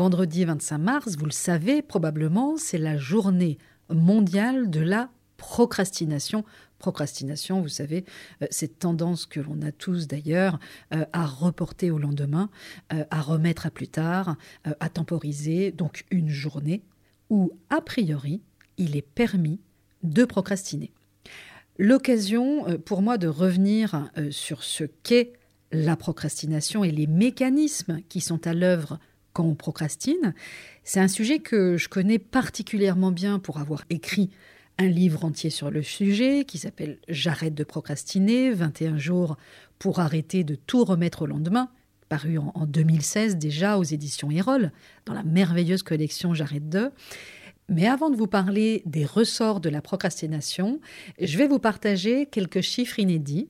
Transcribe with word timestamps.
vendredi 0.00 0.46
25 0.46 0.78
mars, 0.78 1.16
vous 1.18 1.26
le 1.26 1.30
savez 1.30 1.82
probablement, 1.82 2.56
c'est 2.56 2.78
la 2.78 2.96
journée 2.96 3.58
mondiale 3.90 4.70
de 4.70 4.80
la 4.80 5.10
procrastination. 5.36 6.42
Procrastination, 6.78 7.60
vous 7.60 7.68
savez, 7.68 8.06
euh, 8.40 8.46
cette 8.50 8.78
tendance 8.78 9.26
que 9.26 9.40
l'on 9.40 9.60
a 9.60 9.72
tous 9.72 10.06
d'ailleurs 10.06 10.58
euh, 10.94 11.04
à 11.12 11.26
reporter 11.26 11.90
au 11.90 11.98
lendemain, 11.98 12.48
euh, 12.94 13.04
à 13.10 13.20
remettre 13.20 13.66
à 13.66 13.70
plus 13.70 13.88
tard, 13.88 14.36
à 14.64 14.88
temporiser, 14.88 15.70
donc 15.70 16.06
une 16.10 16.30
journée 16.30 16.80
où, 17.28 17.52
a 17.68 17.82
priori, 17.82 18.40
il 18.78 18.96
est 18.96 19.06
permis 19.06 19.60
de 20.02 20.24
procrastiner. 20.24 20.94
L'occasion 21.76 22.64
pour 22.86 23.02
moi 23.02 23.18
de 23.18 23.28
revenir 23.28 24.10
sur 24.30 24.62
ce 24.62 24.84
qu'est 25.02 25.34
la 25.72 25.94
procrastination 25.96 26.84
et 26.84 26.90
les 26.90 27.06
mécanismes 27.06 28.00
qui 28.08 28.22
sont 28.22 28.46
à 28.46 28.54
l'œuvre 28.54 28.98
quand 29.40 29.46
on 29.46 29.54
procrastine, 29.54 30.34
c'est 30.84 31.00
un 31.00 31.08
sujet 31.08 31.38
que 31.38 31.78
je 31.78 31.88
connais 31.88 32.18
particulièrement 32.18 33.10
bien 33.10 33.38
pour 33.38 33.58
avoir 33.58 33.84
écrit 33.88 34.28
un 34.76 34.86
livre 34.86 35.24
entier 35.24 35.48
sur 35.48 35.70
le 35.70 35.82
sujet 35.82 36.44
qui 36.44 36.58
s'appelle 36.58 36.98
J'arrête 37.08 37.54
de 37.54 37.64
procrastiner, 37.64 38.50
21 38.50 38.98
jours 38.98 39.38
pour 39.78 40.00
arrêter 40.00 40.44
de 40.44 40.56
tout 40.56 40.84
remettre 40.84 41.22
au 41.22 41.26
lendemain, 41.26 41.70
paru 42.10 42.36
en, 42.36 42.66
2016 42.66 43.36
déjà 43.36 43.78
aux 43.78 43.82
éditions 43.82 44.30
Erol, 44.30 44.72
dans 45.06 45.14
la 45.14 45.22
merveilleuse 45.22 45.82
collection 45.82 46.34
J'arrête 46.34 46.68
de. 46.68 46.90
Mais 47.70 47.86
avant 47.86 48.10
de 48.10 48.16
vous 48.16 48.26
parler 48.26 48.82
des 48.84 49.06
ressorts 49.06 49.60
de 49.60 49.70
la 49.70 49.80
procrastination, 49.80 50.80
je 51.18 51.38
vais 51.38 51.48
vous 51.48 51.60
partager 51.60 52.26
quelques 52.26 52.60
chiffres 52.60 52.98
inédits 52.98 53.48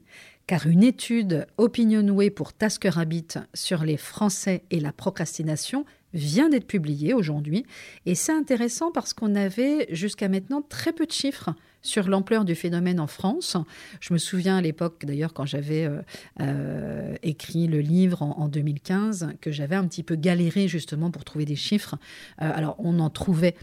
car 0.51 0.67
une 0.67 0.83
étude 0.83 1.47
Opinionway 1.59 2.29
pour 2.29 2.53
Tasker 2.53 2.99
Habit 2.99 3.29
sur 3.55 3.85
les 3.85 3.97
Français 3.97 4.65
et 4.73 4.81
la 4.81 4.93
procrastination 4.93 5.85
vient 6.13 6.49
d'être 6.49 6.67
publiée 6.67 7.15
aujourd'hui. 7.15 7.65
Et 8.05 8.17
c'est 8.17 8.33
intéressant 8.33 8.91
parce 8.91 9.15
qu'on 9.15 9.37
avait 9.37 9.87
jusqu'à 9.95 10.29
maintenant 10.29 10.61
très 10.61 10.93
peu 10.93 11.07
de 11.07 11.13
chiffres 11.13 11.51
sur 11.83 12.09
l'ampleur 12.09 12.45
du 12.45 12.55
phénomène 12.55 13.01
en 13.01 13.07
France. 13.07 13.57
Je 14.01 14.13
me 14.13 14.19
souviens 14.19 14.57
à 14.57 14.61
l'époque, 14.61 15.05
d'ailleurs, 15.05 15.33
quand 15.33 15.47
j'avais 15.47 15.85
euh, 15.85 16.01
euh, 16.41 17.15
écrit 17.23 17.67
le 17.67 17.81
livre 17.81 18.23
en, 18.23 18.49
2015, 18.49 19.35
que 19.41 19.51
j'avais 19.51 19.77
un 19.77 19.87
petit 19.87 20.03
peu 20.03 20.17
galéré 20.17 20.69
justement 20.69 21.11
pour 21.11 21.25
trouver 21.25 21.45
des 21.45 21.57
chiffres. 21.57 21.97
Euh, 22.43 22.51
alors, 22.55 22.77
on 22.79 22.99
en 22.99 23.11
trouvait 23.11 23.55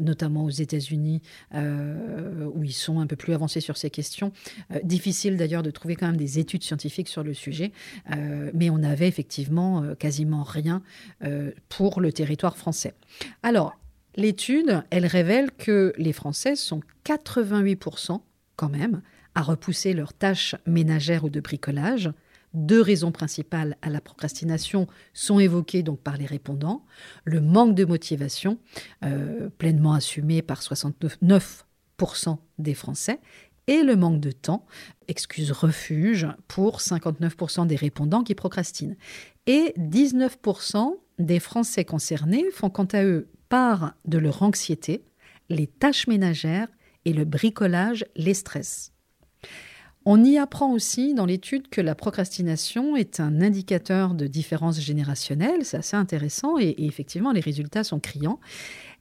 notamment 0.00 0.44
aux 0.44 0.50
États-Unis, 0.50 1.22
où 1.54 2.64
ils 2.64 2.72
sont 2.72 2.98
un 3.00 3.06
peu 3.06 3.16
plus 3.16 3.34
avancés 3.34 3.60
sur 3.60 3.76
ces 3.76 3.90
questions. 3.90 4.32
difficile 4.82 5.36
d'ailleurs 5.36 5.62
de 5.62 5.70
trouver 5.70 5.96
quand 5.96 6.06
même 6.06 6.16
des 6.16 6.38
études 6.38 6.62
scientifiques 6.62 7.08
sur 7.08 7.22
le 7.22 7.34
sujet, 7.34 7.72
mais 8.54 8.70
on 8.70 8.82
avait 8.82 9.08
effectivement 9.08 9.94
quasiment 9.98 10.42
rien 10.42 10.82
pour 11.68 12.00
le 12.00 12.12
territoire 12.12 12.56
français. 12.56 12.94
Alors, 13.42 13.76
L'étude, 14.16 14.82
elle 14.90 15.06
révèle 15.06 15.50
que 15.52 15.92
les 15.98 16.12
Français 16.12 16.56
sont 16.56 16.80
88% 17.04 18.20
quand 18.56 18.70
même 18.70 19.02
à 19.34 19.42
repousser 19.42 19.92
leurs 19.92 20.14
tâches 20.14 20.56
ménagères 20.66 21.24
ou 21.24 21.30
de 21.30 21.40
bricolage. 21.40 22.10
Deux 22.54 22.80
raisons 22.80 23.12
principales 23.12 23.76
à 23.82 23.90
la 23.90 24.00
procrastination 24.00 24.86
sont 25.12 25.38
évoquées 25.38 25.82
donc 25.82 26.00
par 26.00 26.16
les 26.16 26.24
répondants. 26.24 26.86
Le 27.24 27.42
manque 27.42 27.74
de 27.74 27.84
motivation, 27.84 28.58
euh, 29.04 29.50
pleinement 29.58 29.92
assumé 29.92 30.40
par 30.40 30.62
69% 30.62 32.38
des 32.58 32.74
Français, 32.74 33.20
et 33.66 33.82
le 33.82 33.96
manque 33.96 34.20
de 34.20 34.30
temps, 34.30 34.64
excuse 35.08 35.52
refuge 35.52 36.26
pour 36.48 36.78
59% 36.78 37.66
des 37.66 37.76
répondants 37.76 38.22
qui 38.22 38.34
procrastinent. 38.34 38.96
Et 39.46 39.74
19% 39.76 40.94
des 41.18 41.40
Français 41.40 41.84
concernés 41.84 42.44
font 42.52 42.70
quant 42.70 42.88
à 42.92 43.04
eux 43.04 43.28
part 43.48 43.94
de 44.04 44.18
leur 44.18 44.42
anxiété, 44.42 45.04
les 45.48 45.66
tâches 45.66 46.06
ménagères 46.06 46.68
et 47.04 47.12
le 47.12 47.24
bricolage 47.24 48.04
les 48.16 48.34
stressent. 48.34 48.92
On 50.08 50.22
y 50.22 50.38
apprend 50.38 50.72
aussi 50.72 51.14
dans 51.14 51.26
l'étude 51.26 51.68
que 51.68 51.80
la 51.80 51.96
procrastination 51.96 52.94
est 52.94 53.18
un 53.18 53.40
indicateur 53.40 54.14
de 54.14 54.28
différence 54.28 54.80
générationnelle, 54.80 55.64
c'est 55.64 55.78
assez 55.78 55.96
intéressant 55.96 56.58
et, 56.60 56.76
effectivement 56.78 57.32
les 57.32 57.40
résultats 57.40 57.82
sont 57.82 57.98
criants. 57.98 58.38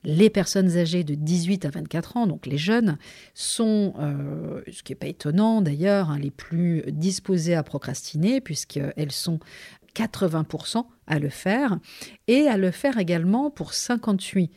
Les 0.03 0.31
personnes 0.31 0.77
âgées 0.77 1.03
de 1.03 1.13
18 1.13 1.65
à 1.65 1.69
24 1.69 2.17
ans, 2.17 2.27
donc 2.27 2.47
les 2.47 2.57
jeunes, 2.57 2.97
sont, 3.35 3.93
euh, 3.99 4.61
ce 4.71 4.81
qui 4.81 4.93
n'est 4.93 4.97
pas 4.97 5.05
étonnant 5.05 5.61
d'ailleurs, 5.61 6.09
hein, 6.09 6.17
les 6.17 6.31
plus 6.31 6.83
disposées 6.87 7.55
à 7.55 7.61
procrastiner 7.61 8.41
puisqu'elles 8.41 9.11
sont 9.11 9.39
80% 9.95 10.85
à 11.07 11.19
le 11.19 11.29
faire, 11.29 11.77
et 12.27 12.47
à 12.47 12.57
le 12.57 12.71
faire 12.71 12.97
également 12.97 13.49
pour 13.49 13.71
58% 13.71 14.49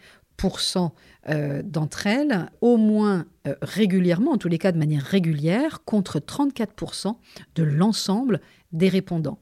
euh, 1.28 1.62
d'entre 1.62 2.06
elles, 2.06 2.50
au 2.60 2.76
moins 2.76 3.26
euh, 3.46 3.54
régulièrement, 3.62 4.32
en 4.32 4.38
tous 4.38 4.48
les 4.48 4.58
cas 4.58 4.72
de 4.72 4.78
manière 4.78 5.04
régulière, 5.04 5.84
contre 5.84 6.18
34% 6.18 7.16
de 7.54 7.62
l'ensemble 7.62 8.40
des 8.72 8.88
répondants. 8.88 9.38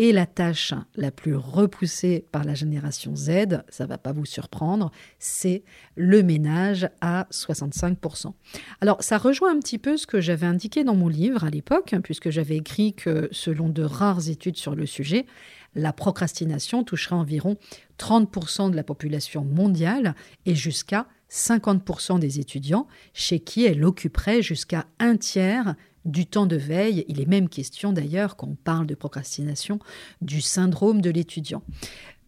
Et 0.00 0.12
la 0.12 0.26
tâche 0.26 0.74
la 0.94 1.10
plus 1.10 1.34
repoussée 1.34 2.24
par 2.30 2.44
la 2.44 2.54
génération 2.54 3.16
Z, 3.16 3.64
ça 3.68 3.84
va 3.84 3.98
pas 3.98 4.12
vous 4.12 4.24
surprendre, 4.24 4.92
c'est 5.18 5.64
le 5.96 6.22
ménage 6.22 6.88
à 7.00 7.26
65%. 7.32 8.32
Alors 8.80 9.02
ça 9.02 9.18
rejoint 9.18 9.50
un 9.50 9.58
petit 9.58 9.78
peu 9.78 9.96
ce 9.96 10.06
que 10.06 10.20
j'avais 10.20 10.46
indiqué 10.46 10.84
dans 10.84 10.94
mon 10.94 11.08
livre 11.08 11.42
à 11.42 11.50
l'époque, 11.50 11.96
puisque 12.04 12.30
j'avais 12.30 12.56
écrit 12.56 12.94
que 12.94 13.28
selon 13.32 13.68
de 13.68 13.82
rares 13.82 14.28
études 14.28 14.56
sur 14.56 14.76
le 14.76 14.86
sujet, 14.86 15.26
la 15.74 15.92
procrastination 15.92 16.84
touchera 16.84 17.16
environ 17.16 17.56
30% 17.98 18.70
de 18.70 18.76
la 18.76 18.84
population 18.84 19.44
mondiale 19.44 20.14
et 20.46 20.54
jusqu'à 20.54 21.08
50% 21.30 22.18
des 22.18 22.40
étudiants, 22.40 22.86
chez 23.12 23.40
qui 23.40 23.64
elle 23.64 23.84
occuperait 23.84 24.42
jusqu'à 24.42 24.86
un 24.98 25.16
tiers 25.16 25.74
du 26.04 26.26
temps 26.26 26.46
de 26.46 26.56
veille. 26.56 27.04
Il 27.08 27.20
est 27.20 27.26
même 27.26 27.48
question 27.48 27.92
d'ailleurs, 27.92 28.36
quand 28.36 28.48
on 28.48 28.54
parle 28.54 28.86
de 28.86 28.94
procrastination, 28.94 29.78
du 30.22 30.40
syndrome 30.40 31.00
de 31.00 31.10
l'étudiant. 31.10 31.62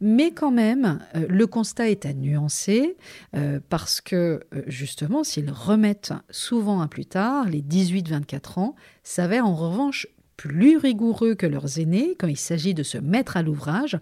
Mais 0.03 0.33
quand 0.33 0.51
même, 0.51 1.01
euh, 1.15 1.27
le 1.29 1.47
constat 1.47 1.91
est 1.91 2.07
à 2.07 2.15
nuancer 2.15 2.97
euh, 3.37 3.61
parce 3.69 4.01
que 4.01 4.41
euh, 4.55 4.63
justement, 4.67 5.25
s'ils 5.25 5.51
remettent 5.51 6.15
souvent 6.31 6.81
à 6.81 6.89
plus 6.89 7.05
tard, 7.05 7.47
les 7.49 7.61
18-24 7.61 8.61
ans 8.61 8.75
s'avèrent 9.03 9.47
en 9.47 9.55
revanche 9.55 10.07
plus 10.39 10.79
rigoureux 10.79 11.35
que 11.35 11.47
leurs 11.47 11.79
aînés 11.79 12.17
quand 12.19 12.29
il 12.29 12.39
s'agit 12.39 12.73
de 12.73 12.83
se 12.83 12.97
mettre 12.97 13.37
à 13.37 13.43
l'ouvrage. 13.43 13.99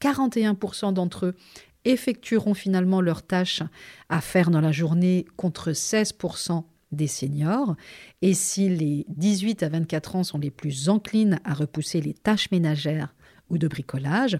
41% 0.00 0.94
d'entre 0.94 1.26
eux 1.26 1.34
effectueront 1.84 2.54
finalement 2.54 3.00
leurs 3.00 3.22
tâches 3.22 3.62
à 4.08 4.20
faire 4.20 4.50
dans 4.50 4.60
la 4.60 4.72
journée 4.72 5.26
contre 5.36 5.72
16% 5.72 6.64
des 6.92 7.06
seniors. 7.06 7.76
Et 8.22 8.34
si 8.34 8.68
les 8.68 9.04
18 9.08 9.62
à 9.62 9.68
24 9.68 10.16
ans 10.16 10.24
sont 10.24 10.38
les 10.38 10.50
plus 10.50 10.88
enclines 10.88 11.40
à 11.44 11.54
repousser 11.54 12.00
les 12.00 12.14
tâches 12.14 12.50
ménagères 12.50 13.14
ou 13.50 13.58
de 13.58 13.68
bricolage, 13.68 14.38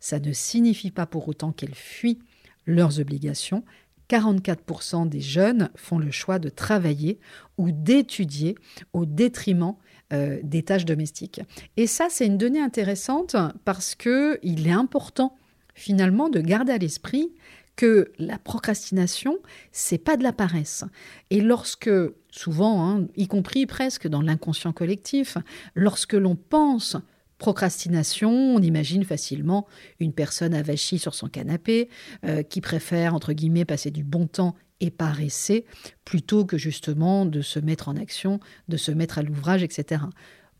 ça 0.00 0.18
ne 0.20 0.32
signifie 0.32 0.90
pas 0.90 1.06
pour 1.06 1.28
autant 1.28 1.52
qu'elles 1.52 1.74
fuient 1.74 2.20
leurs 2.66 3.00
obligations. 3.00 3.64
44% 4.08 5.08
des 5.08 5.20
jeunes 5.20 5.70
font 5.74 5.98
le 5.98 6.12
choix 6.12 6.38
de 6.38 6.48
travailler 6.48 7.18
ou 7.58 7.72
d'étudier 7.72 8.54
au 8.92 9.04
détriment 9.04 9.74
euh, 10.12 10.38
des 10.44 10.62
tâches 10.62 10.84
domestiques. 10.84 11.40
Et 11.76 11.88
ça, 11.88 12.06
c'est 12.08 12.26
une 12.26 12.38
donnée 12.38 12.60
intéressante 12.60 13.34
parce 13.64 13.96
que 13.96 14.38
il 14.44 14.68
est 14.68 14.72
important 14.72 15.36
finalement 15.76 16.28
de 16.28 16.40
garder 16.40 16.72
à 16.72 16.78
l'esprit 16.78 17.32
que 17.76 18.10
la 18.18 18.38
procrastination, 18.38 19.38
c'est 19.70 19.98
pas 19.98 20.16
de 20.16 20.22
la 20.22 20.32
paresse. 20.32 20.84
Et 21.30 21.40
lorsque, 21.40 21.90
souvent, 22.30 22.88
hein, 22.88 23.06
y 23.16 23.28
compris 23.28 23.66
presque 23.66 24.08
dans 24.08 24.22
l'inconscient 24.22 24.72
collectif, 24.72 25.36
lorsque 25.74 26.14
l'on 26.14 26.36
pense 26.36 26.96
procrastination, 27.38 28.30
on 28.30 28.62
imagine 28.62 29.04
facilement 29.04 29.66
une 30.00 30.14
personne 30.14 30.54
avachie 30.54 30.98
sur 30.98 31.14
son 31.14 31.28
canapé, 31.28 31.90
euh, 32.24 32.42
qui 32.42 32.62
préfère, 32.62 33.14
entre 33.14 33.34
guillemets, 33.34 33.66
passer 33.66 33.90
du 33.90 34.04
bon 34.04 34.26
temps 34.26 34.54
et 34.80 34.90
paresser, 34.90 35.66
plutôt 36.06 36.46
que 36.46 36.56
justement 36.56 37.26
de 37.26 37.42
se 37.42 37.58
mettre 37.58 37.88
en 37.88 37.96
action, 37.96 38.40
de 38.68 38.78
se 38.78 38.90
mettre 38.90 39.18
à 39.18 39.22
l'ouvrage, 39.22 39.62
etc. 39.62 40.02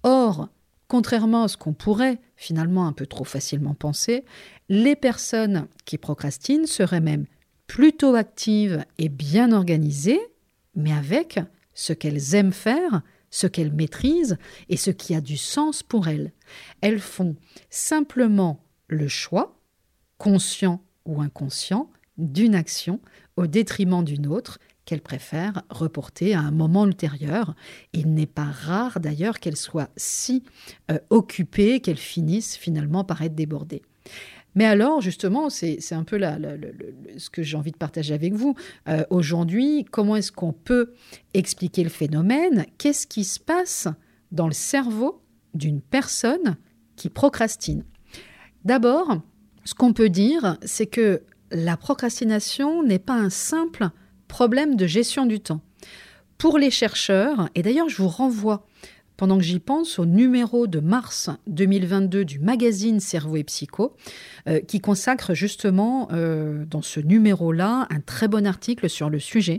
Or, 0.02 0.50
contrairement 0.88 1.44
à 1.44 1.48
ce 1.48 1.56
qu'on 1.56 1.72
pourrait 1.72 2.18
finalement 2.36 2.86
un 2.86 2.92
peu 2.92 3.06
trop 3.06 3.24
facilement 3.24 3.74
penser, 3.74 4.24
les 4.68 4.96
personnes 4.96 5.66
qui 5.84 5.98
procrastinent 5.98 6.66
seraient 6.66 7.00
même 7.00 7.26
plutôt 7.66 8.14
actives 8.14 8.84
et 8.98 9.08
bien 9.08 9.52
organisées, 9.52 10.20
mais 10.74 10.92
avec 10.92 11.40
ce 11.74 11.92
qu'elles 11.92 12.34
aiment 12.34 12.52
faire, 12.52 13.02
ce 13.30 13.46
qu'elles 13.46 13.72
maîtrisent 13.72 14.38
et 14.68 14.76
ce 14.76 14.90
qui 14.90 15.14
a 15.14 15.20
du 15.20 15.36
sens 15.36 15.82
pour 15.82 16.08
elles. 16.08 16.32
Elles 16.80 17.00
font 17.00 17.36
simplement 17.70 18.64
le 18.88 19.08
choix, 19.08 19.58
conscient 20.18 20.82
ou 21.04 21.20
inconscient, 21.20 21.90
d'une 22.18 22.54
action 22.54 23.00
au 23.36 23.46
détriment 23.46 24.04
d'une 24.04 24.26
autre 24.26 24.58
qu'elles 24.86 25.02
préfèrent 25.02 25.62
reporter 25.68 26.34
à 26.34 26.40
un 26.40 26.50
moment 26.50 26.86
ultérieur. 26.86 27.54
Il 27.92 28.14
n'est 28.14 28.24
pas 28.24 28.44
rare 28.44 29.00
d'ailleurs 29.00 29.38
qu'elles 29.40 29.56
soient 29.56 29.90
si 29.96 30.44
euh, 30.90 30.98
occupées 31.10 31.80
qu'elles 31.80 31.96
finissent 31.96 32.56
finalement 32.56 33.04
par 33.04 33.20
être 33.20 33.34
débordées. 33.34 33.82
Mais 34.54 34.64
alors, 34.64 35.02
justement, 35.02 35.50
c'est 35.50 35.92
un 35.92 36.04
peu 36.04 36.18
ce 37.18 37.28
que 37.28 37.42
j'ai 37.42 37.58
envie 37.58 37.72
de 37.72 37.76
partager 37.76 38.14
avec 38.14 38.32
vous. 38.32 38.54
Euh, 38.88 39.04
aujourd'hui, 39.10 39.84
comment 39.90 40.16
est-ce 40.16 40.32
qu'on 40.32 40.54
peut 40.54 40.94
expliquer 41.34 41.84
le 41.84 41.90
phénomène? 41.90 42.64
Qu'est-ce 42.78 43.06
qui 43.06 43.24
se 43.24 43.38
passe 43.38 43.86
dans 44.32 44.46
le 44.46 44.54
cerveau 44.54 45.20
d'une 45.52 45.82
personne 45.82 46.56
qui 46.96 47.10
procrastine? 47.10 47.84
D'abord, 48.64 49.20
ce 49.64 49.74
qu'on 49.74 49.92
peut 49.92 50.08
dire, 50.08 50.56
c'est 50.62 50.86
que 50.86 51.22
la 51.50 51.76
procrastination 51.76 52.82
n'est 52.82 52.98
pas 52.98 53.14
un 53.14 53.30
simple 53.30 53.90
problème 54.28 54.76
de 54.76 54.86
gestion 54.86 55.26
du 55.26 55.40
temps. 55.40 55.60
Pour 56.38 56.58
les 56.58 56.70
chercheurs, 56.70 57.48
et 57.54 57.62
d'ailleurs 57.62 57.88
je 57.88 57.96
vous 57.96 58.08
renvoie 58.08 58.66
pendant 59.16 59.38
que 59.38 59.44
j'y 59.44 59.60
pense, 59.60 59.98
au 59.98 60.06
numéro 60.06 60.66
de 60.66 60.80
mars 60.80 61.30
2022 61.46 62.24
du 62.24 62.38
magazine 62.38 63.00
Cerveau 63.00 63.36
et 63.36 63.44
Psycho, 63.44 63.96
euh, 64.46 64.60
qui 64.60 64.80
consacre 64.80 65.34
justement 65.34 66.08
euh, 66.12 66.64
dans 66.66 66.82
ce 66.82 67.00
numéro-là 67.00 67.86
un 67.90 68.00
très 68.00 68.28
bon 68.28 68.46
article 68.46 68.90
sur 68.90 69.08
le 69.08 69.18
sujet. 69.18 69.58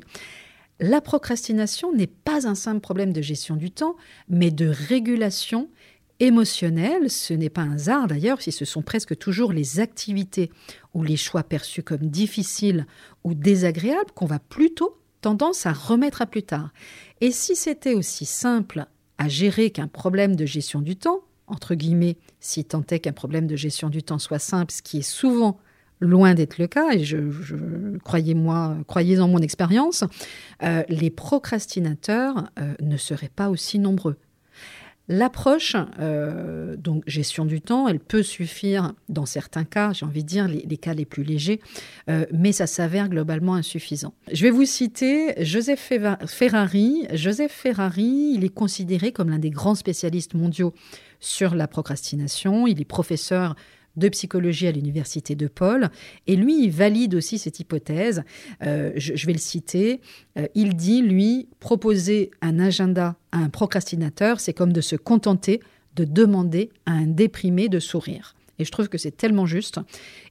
La 0.79 1.01
procrastination 1.01 1.91
n'est 1.91 2.05
pas 2.05 2.47
un 2.47 2.53
simple 2.53 2.81
problème 2.81 3.11
de 3.11 3.21
gestion 3.21 3.55
du 3.55 3.71
temps, 3.71 3.95
mais 4.29 4.51
de 4.51 4.67
régulation 4.67 5.69
émotionnelle. 6.19 7.09
Ce 7.09 7.33
n'est 7.33 7.49
pas 7.49 7.61
un 7.61 7.73
hasard 7.73 8.07
d'ailleurs 8.07 8.41
si 8.41 8.51
ce 8.51 8.65
sont 8.65 8.81
presque 8.81 9.17
toujours 9.17 9.53
les 9.53 9.79
activités 9.79 10.51
ou 10.93 11.03
les 11.03 11.17
choix 11.17 11.43
perçus 11.43 11.83
comme 11.83 12.09
difficiles 12.09 12.85
ou 13.23 13.33
désagréables 13.33 14.11
qu'on 14.13 14.25
va 14.25 14.39
plutôt 14.39 14.97
tendance 15.21 15.65
à 15.65 15.73
remettre 15.73 16.21
à 16.21 16.25
plus 16.25 16.43
tard. 16.43 16.69
Et 17.21 17.31
si 17.31 17.55
c'était 17.55 17.93
aussi 17.93 18.25
simple 18.25 18.85
à 19.17 19.27
gérer 19.27 19.71
qu'un 19.71 19.87
problème 19.87 20.35
de 20.35 20.45
gestion 20.45 20.81
du 20.81 20.95
temps, 20.95 21.21
entre 21.47 21.75
guillemets, 21.75 22.17
si 22.39 22.65
tant 22.65 22.83
est 22.89 22.99
qu'un 22.99 23.13
problème 23.13 23.47
de 23.47 23.55
gestion 23.55 23.89
du 23.89 24.03
temps 24.03 24.19
soit 24.19 24.39
simple, 24.39 24.71
ce 24.71 24.81
qui 24.81 24.99
est 24.99 25.09
souvent 25.09 25.59
loin 25.99 26.35
d'être 26.35 26.59
le 26.59 26.67
cas, 26.67 26.91
et 26.91 27.03
croyez-moi, 28.03 28.77
croyez 28.85 29.19
en 29.19 29.27
mon 29.27 29.39
expérience, 29.39 30.03
euh, 30.61 30.83
les 30.89 31.09
procrastinateurs 31.09 32.49
euh, 32.59 32.75
ne 32.81 32.97
seraient 32.97 33.31
pas 33.35 33.49
aussi 33.49 33.79
nombreux. 33.79 34.17
L'approche, 35.09 35.77
euh, 35.99 36.75
donc 36.75 37.03
gestion 37.07 37.45
du 37.45 37.61
temps, 37.61 37.87
elle 37.87 37.99
peut 37.99 38.23
suffire 38.23 38.93
dans 39.07 39.25
certains 39.25 39.63
cas, 39.63 39.93
j'ai 39.93 40.05
envie 40.05 40.23
de 40.23 40.27
dire 40.27 40.49
les, 40.49 40.77
cas 40.77 40.93
les 40.93 41.05
plus 41.05 41.23
légers, 41.23 41.61
euh, 42.09 42.25
mais 42.33 42.51
ça 42.51 42.67
s'avère 42.67 43.07
globalement 43.07 43.55
insuffisant. 43.55 44.13
Je 44.33 44.43
vais 44.43 44.51
vous 44.51 44.65
citer 44.65 45.33
Joseph 45.45 45.93
Ferrari. 46.25 47.07
Joseph 47.13 47.53
Ferrari, 47.53 48.33
il 48.35 48.43
est 48.43 48.53
considéré 48.53 49.13
comme 49.13 49.29
l'un 49.29 49.39
des 49.39 49.49
grands 49.49 49.75
spécialistes 49.75 50.33
mondiaux 50.33 50.73
sur 51.21 51.55
la 51.55 51.69
procrastination. 51.69 52.67
Il 52.67 52.81
est 52.81 52.85
professeur 52.85 53.55
de 53.97 54.09
psychologie 54.09 54.67
à 54.67 54.71
l'université 54.71 55.35
de 55.35 55.47
Paul. 55.47 55.89
Et 56.27 56.35
lui, 56.35 56.63
il 56.63 56.71
valide 56.71 57.15
aussi 57.15 57.37
cette 57.37 57.59
hypothèse. 57.59 58.23
Euh, 58.63 58.91
je, 58.95 59.25
vais 59.25 59.33
le 59.33 59.39
citer. 59.39 59.99
Euh, 60.37 60.47
il 60.55 60.75
dit, 60.75 61.01
lui, 61.01 61.49
proposer 61.59 62.31
un 62.41 62.59
agenda 62.59 63.17
à 63.31 63.39
un 63.39 63.49
procrastinateur, 63.49 64.39
c'est 64.39 64.53
comme 64.53 64.71
de 64.71 64.81
se 64.81 64.95
contenter 64.95 65.59
de 65.95 66.05
demander 66.05 66.69
à 66.85 66.91
un 66.91 67.07
déprimé 67.07 67.69
de 67.69 67.79
sourire. 67.79 68.35
Et 68.59 68.65
je 68.65 68.71
trouve 68.71 68.87
que 68.87 68.97
c'est 68.97 69.15
tellement 69.15 69.45
juste. 69.45 69.79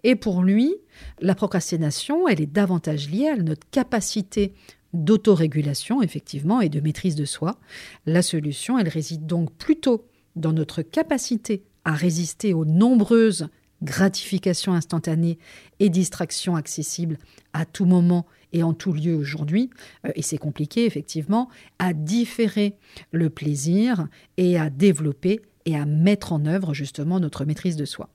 Et 0.05 0.17
pour 0.17 0.43
lui, 0.43 0.75
la 1.21 1.35
procrastination, 1.35 2.29
elle 2.29 2.41
est 2.41 2.53
davantage 2.53 3.11
liée 3.11 3.29
à 3.29 3.37
notre 3.37 3.69
capacité 3.71 4.53
d'autorégulation, 4.93 6.03
effectivement, 6.03 6.61
et 6.61 6.69
de 6.69 6.81
maîtrise 6.81 7.17
de 7.17 7.25
soi. 7.25 7.59
La 8.07 8.23
solution, 8.23 8.79
elle 8.79 8.89
réside 8.89 9.27
donc 9.27 9.53
plutôt 9.53 10.07
dans 10.37 10.53
notre 10.53 10.83
capacité 10.83 11.65
à 11.87 11.93
résister 11.93 12.53
aux 12.53 12.67
nombreuses 12.67 13.49
gratifications 13.83 14.75
instantanées 14.75 15.39
et 15.79 15.89
distractions 15.89 16.57
accessibles 16.57 17.17
à 17.53 17.65
tout 17.65 17.85
moment 17.85 18.27
et 18.53 18.63
en 18.63 18.75
tout 18.75 18.93
lieu 18.93 19.15
aujourd'hui, 19.15 19.71
euh, 20.05 20.11
et 20.15 20.23
c'est 20.23 20.39
compliqué 20.39 20.85
effectivement, 20.85 21.49
à 21.79 21.93
différer 21.93 22.75
le 23.13 23.31
plaisir 23.31 24.09
et 24.37 24.59
à 24.59 24.69
développer 24.69 25.41
et 25.65 25.77
à 25.77 25.85
mettre 25.85 26.33
en 26.33 26.45
œuvre 26.47 26.75
justement 26.75 27.21
notre 27.21 27.45
maîtrise 27.45 27.77
de 27.77 27.85
soi. 27.85 28.09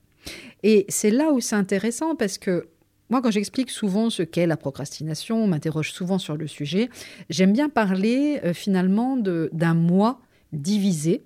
Et 0.63 0.85
c'est 0.89 1.11
là 1.11 1.31
où 1.31 1.39
c'est 1.39 1.55
intéressant 1.55 2.15
parce 2.15 2.37
que 2.37 2.67
moi, 3.09 3.21
quand 3.21 3.31
j'explique 3.31 3.69
souvent 3.69 4.09
ce 4.09 4.23
qu'est 4.23 4.47
la 4.47 4.57
procrastination, 4.57 5.43
on 5.43 5.47
m'interroge 5.47 5.91
souvent 5.91 6.17
sur 6.17 6.37
le 6.37 6.47
sujet, 6.47 6.89
j'aime 7.29 7.53
bien 7.53 7.69
parler 7.69 8.39
euh, 8.43 8.53
finalement 8.53 9.17
d'un 9.17 9.73
moi 9.73 10.19
divisé. 10.53 11.23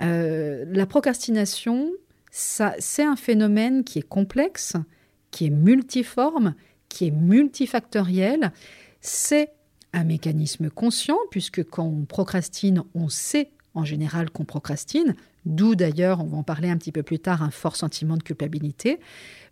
Euh, 0.00 0.64
la 0.68 0.86
procrastination, 0.86 1.90
c'est 2.30 3.02
un 3.02 3.16
phénomène 3.16 3.84
qui 3.84 3.98
est 3.98 4.08
complexe, 4.08 4.76
qui 5.30 5.46
est 5.46 5.50
multiforme, 5.50 6.54
qui 6.88 7.06
est 7.06 7.10
multifactoriel. 7.10 8.52
C'est 9.00 9.52
un 9.92 10.04
mécanisme 10.04 10.70
conscient, 10.70 11.18
puisque 11.30 11.64
quand 11.64 11.84
on 11.84 12.04
procrastine, 12.04 12.82
on 12.94 13.08
sait 13.08 13.50
en 13.74 13.84
général 13.84 14.30
qu'on 14.30 14.44
procrastine, 14.44 15.14
d'où 15.44 15.74
d'ailleurs, 15.74 16.20
on 16.20 16.26
va 16.26 16.38
en 16.38 16.42
parler 16.42 16.68
un 16.68 16.76
petit 16.76 16.92
peu 16.92 17.02
plus 17.02 17.18
tard, 17.18 17.42
un 17.42 17.50
fort 17.50 17.76
sentiment 17.76 18.16
de 18.16 18.22
culpabilité. 18.22 19.00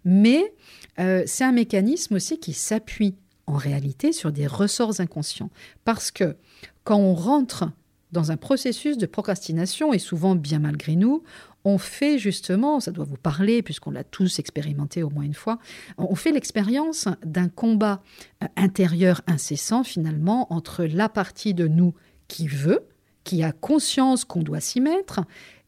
Mais 0.05 0.53
euh, 0.99 1.23
c'est 1.26 1.44
un 1.44 1.53
mécanisme 1.53 2.15
aussi 2.15 2.38
qui 2.38 2.53
s'appuie 2.53 3.15
en 3.47 3.56
réalité 3.56 4.12
sur 4.12 4.32
des 4.32 4.47
ressorts 4.47 5.00
inconscients. 5.00 5.50
Parce 5.85 6.11
que 6.11 6.37
quand 6.85 6.99
on 6.99 7.15
rentre 7.15 7.70
dans 8.12 8.31
un 8.31 8.37
processus 8.37 8.96
de 8.96 9.06
procrastination, 9.06 9.93
et 9.93 9.99
souvent 9.99 10.34
bien 10.34 10.60
malgré 10.60 10.96
nous, 10.96 11.22
on 11.64 11.78
fait 11.78 12.19
justement, 12.19 12.81
ça 12.81 12.90
doit 12.90 13.05
vous 13.05 13.16
parler 13.16 13.62
puisqu'on 13.62 13.90
l'a 13.90 14.05
tous 14.05 14.38
expérimenté 14.38 15.02
au 15.02 15.10
moins 15.10 15.25
une 15.25 15.34
fois, 15.34 15.58
on 15.99 16.14
fait 16.14 16.32
l'expérience 16.32 17.08
d'un 17.25 17.49
combat 17.49 18.02
euh, 18.43 18.46
intérieur 18.56 19.22
incessant 19.26 19.84
finalement 19.84 20.53
entre 20.53 20.84
la 20.84 21.08
partie 21.08 21.55
de 21.55 21.69
nous 21.69 21.94
qui 22.29 22.46
veut, 22.46 22.86
qui 23.24 23.43
a 23.43 23.53
conscience 23.53 24.24
qu'on 24.24 24.43
doit 24.43 24.60
s'y 24.60 24.81
mettre, 24.81 25.20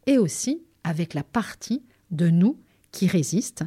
et 0.06 0.18
aussi 0.18 0.62
avec 0.84 1.14
la 1.14 1.22
partie 1.22 1.82
de 2.10 2.28
nous 2.28 2.58
qui 2.92 3.06
résiste. 3.06 3.64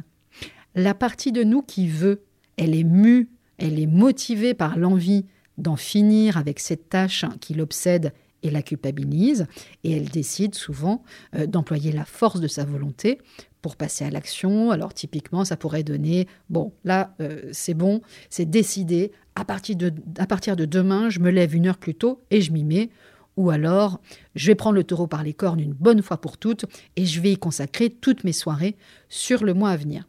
La 0.74 0.94
partie 0.94 1.30
de 1.30 1.44
nous 1.44 1.62
qui 1.62 1.88
veut, 1.88 2.24
elle 2.56 2.74
est 2.74 2.84
mue, 2.84 3.28
elle 3.58 3.78
est 3.78 3.86
motivée 3.86 4.54
par 4.54 4.76
l'envie 4.76 5.26
d'en 5.58 5.76
finir 5.76 6.36
avec 6.36 6.58
cette 6.58 6.88
tâche 6.88 7.24
qui 7.40 7.54
l'obsède 7.54 8.12
et 8.44 8.50
la 8.50 8.62
culpabilise, 8.62 9.46
et 9.82 9.92
elle 9.96 10.10
décide 10.10 10.54
souvent 10.54 11.02
euh, 11.34 11.46
d'employer 11.46 11.90
la 11.90 12.04
force 12.04 12.40
de 12.40 12.46
sa 12.46 12.64
volonté 12.64 13.18
pour 13.62 13.76
passer 13.76 14.04
à 14.04 14.10
l'action. 14.10 14.70
Alors 14.70 14.94
typiquement, 14.94 15.44
ça 15.44 15.56
pourrait 15.56 15.82
donner, 15.82 16.28
bon, 16.50 16.72
là, 16.84 17.14
euh, 17.20 17.48
c'est 17.50 17.74
bon, 17.74 18.02
c'est 18.28 18.48
décidé, 18.48 19.10
à 19.34 19.44
partir, 19.44 19.76
de, 19.76 19.92
à 20.18 20.26
partir 20.26 20.54
de 20.54 20.66
demain, 20.66 21.08
je 21.08 21.18
me 21.18 21.30
lève 21.30 21.56
une 21.56 21.66
heure 21.66 21.78
plus 21.78 21.94
tôt 21.94 22.22
et 22.30 22.40
je 22.40 22.52
m'y 22.52 22.62
mets. 22.62 22.90
Ou 23.36 23.50
alors, 23.50 24.00
je 24.36 24.46
vais 24.46 24.54
prendre 24.54 24.76
le 24.76 24.84
taureau 24.84 25.08
par 25.08 25.24
les 25.24 25.34
cornes 25.34 25.58
une 25.58 25.72
bonne 25.72 26.02
fois 26.02 26.18
pour 26.18 26.38
toutes 26.38 26.66
et 26.94 27.04
je 27.04 27.20
vais 27.20 27.32
y 27.32 27.36
consacrer 27.36 27.90
toutes 27.90 28.22
mes 28.22 28.32
soirées 28.32 28.76
sur 29.08 29.42
le 29.42 29.54
mois 29.54 29.70
à 29.70 29.76
venir. 29.76 30.06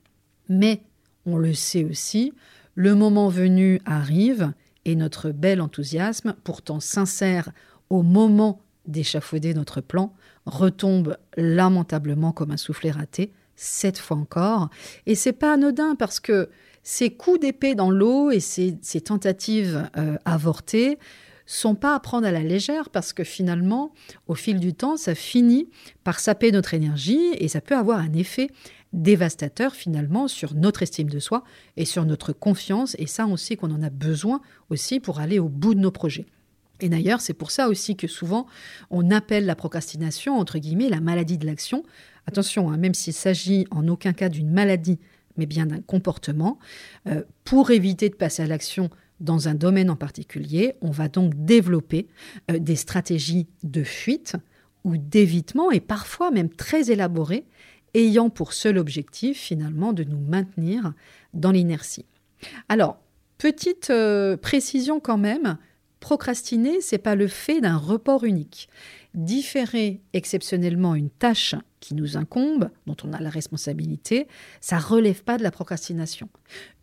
Mais, 0.48 0.82
on 1.26 1.38
le 1.38 1.54
sait 1.54 1.86
aussi, 1.86 2.34
le 2.76 2.94
moment 2.94 3.30
venu 3.30 3.82
arrive 3.86 4.54
et 4.84 4.96
notre 4.96 5.32
bel 5.32 5.60
enthousiasme, 5.62 6.36
pourtant 6.44 6.80
sincère 6.80 7.52
au 7.90 8.02
moment 8.02 8.62
d'échafauder 8.88 9.54
notre 9.54 9.82
plan, 9.82 10.14
retombe 10.46 11.18
lamentablement 11.38 12.32
comme 12.32 12.52
un 12.52 12.58
soufflet 12.58 12.92
raté, 12.92 13.32
cette 13.56 13.98
fois 13.98 14.18
encore. 14.18 14.70
Et 15.06 15.16
c'est 15.16 15.34
pas 15.34 15.54
anodin 15.54 15.96
parce 15.96 16.20
que 16.20 16.50
ces 16.84 17.10
coups 17.10 17.40
d'épée 17.40 17.74
dans 17.74 17.90
l'eau 17.90 18.30
et 18.30 18.40
ces, 18.40 18.78
tentatives 19.04 19.90
euh, 19.98 20.18
avortées 20.26 21.00
sont 21.48 21.76
pas 21.76 21.96
à 21.96 22.00
prendre 22.00 22.28
à 22.28 22.32
la 22.32 22.42
légère 22.42 22.90
parce 22.90 23.14
que 23.14 23.24
finalement, 23.24 23.92
au 24.28 24.36
fil 24.36 24.60
du 24.60 24.74
temps, 24.74 24.98
ça 24.98 25.16
finit 25.16 25.70
par 26.04 26.20
saper 26.20 26.52
notre 26.52 26.74
énergie 26.74 27.34
et 27.40 27.48
ça 27.48 27.62
peut 27.62 27.76
avoir 27.76 28.00
un 28.00 28.14
effet 28.14 28.50
dévastateur 28.94 29.74
finalement 29.74 30.28
sur 30.28 30.54
notre 30.56 30.84
estime 30.84 31.10
de 31.10 31.20
soi 31.20 31.44
et 31.76 31.86
sur 31.86 32.06
notre 32.06 32.34
confiance. 32.34 32.96
Et 32.98 33.08
ça, 33.08 33.28
on 33.28 33.38
sait 33.38 33.56
qu'on 33.56 33.72
en 33.72 33.84
a 33.84 33.90
besoin 33.90 34.42
aussi 34.70 35.00
pour 35.00 35.20
aller 35.20 35.40
au 35.40 35.50
bout 35.50 35.76
de 35.76 35.80
nos 35.80 35.92
projets. 35.92 36.26
Et 36.82 36.90
d'ailleurs, 36.90 37.22
c'est 37.22 37.34
pour 37.34 37.52
ça 37.52 37.70
aussi 37.70 37.96
que 37.96 38.08
souvent 38.08 38.48
on 38.90 39.12
appelle 39.12 39.46
la 39.46 39.56
procrastination, 39.56 40.38
entre 40.38 40.60
guillemets, 40.60 40.90
la 40.90 41.00
maladie 41.00 41.38
de 41.38 41.46
l'action. 41.46 41.84
Attention, 42.28 42.72
hein, 42.72 42.78
même 42.78 42.94
s'il 42.94 43.14
s'agit 43.14 43.66
en 43.72 43.88
aucun 43.88 44.14
cas 44.14 44.30
d'une 44.30 44.52
maladie 44.52 45.00
mais 45.38 45.46
bien 45.46 45.66
d'un 45.66 45.82
comportement. 45.82 46.60
Euh, 47.08 47.24
pour 47.44 47.72
éviter 47.72 48.10
de 48.10 48.16
passer 48.16 48.44
à 48.44 48.48
l'action 48.48 48.90
dans 49.20 49.48
un 49.48 49.56
domaine 49.56 49.90
en 49.90 49.96
particulier, 49.96 50.76
on 50.82 50.92
va 50.92 51.08
donc 51.08 51.34
développer 51.36 52.08
euh, 52.52 52.60
des 52.60 52.76
stratégies 52.76 53.48
de 53.64 53.84
fuite 53.84 54.36
ou 54.84 54.98
d'évitement, 54.98 55.72
et 55.72 55.80
parfois 55.80 56.32
même 56.32 56.50
très 56.50 56.92
élaborées, 56.92 57.46
ayant 57.94 58.30
pour 58.30 58.54
seul 58.54 58.78
objectif 58.78 59.40
finalement 59.40 59.94
de 59.94 60.04
nous 60.04 60.20
maintenir 60.20 60.94
dans 61.34 61.52
l'inertie. 61.52 62.06
Alors, 62.70 63.00
petite 63.38 63.90
euh, 63.90 64.38
précision 64.38 65.00
quand 65.00 65.18
même, 65.18 65.58
procrastiner, 66.06 66.82
c'est 66.82 67.00
pas 67.00 67.16
le 67.16 67.28
fait 67.28 67.62
d'un 67.62 67.78
report 67.78 68.26
unique. 68.26 68.70
Différer 69.16 70.02
exceptionnellement 70.14 70.94
une 70.94 71.10
tâche 71.10 71.56
qui 71.80 71.96
nous 71.96 72.16
incombe, 72.16 72.70
dont 72.86 72.96
on 73.04 73.12
a 73.12 73.20
la 73.20 73.32
responsabilité, 73.32 74.28
ça 74.62 74.78
relève 74.78 75.24
pas 75.24 75.38
de 75.38 75.42
la 75.42 75.50
procrastination. 75.50 76.30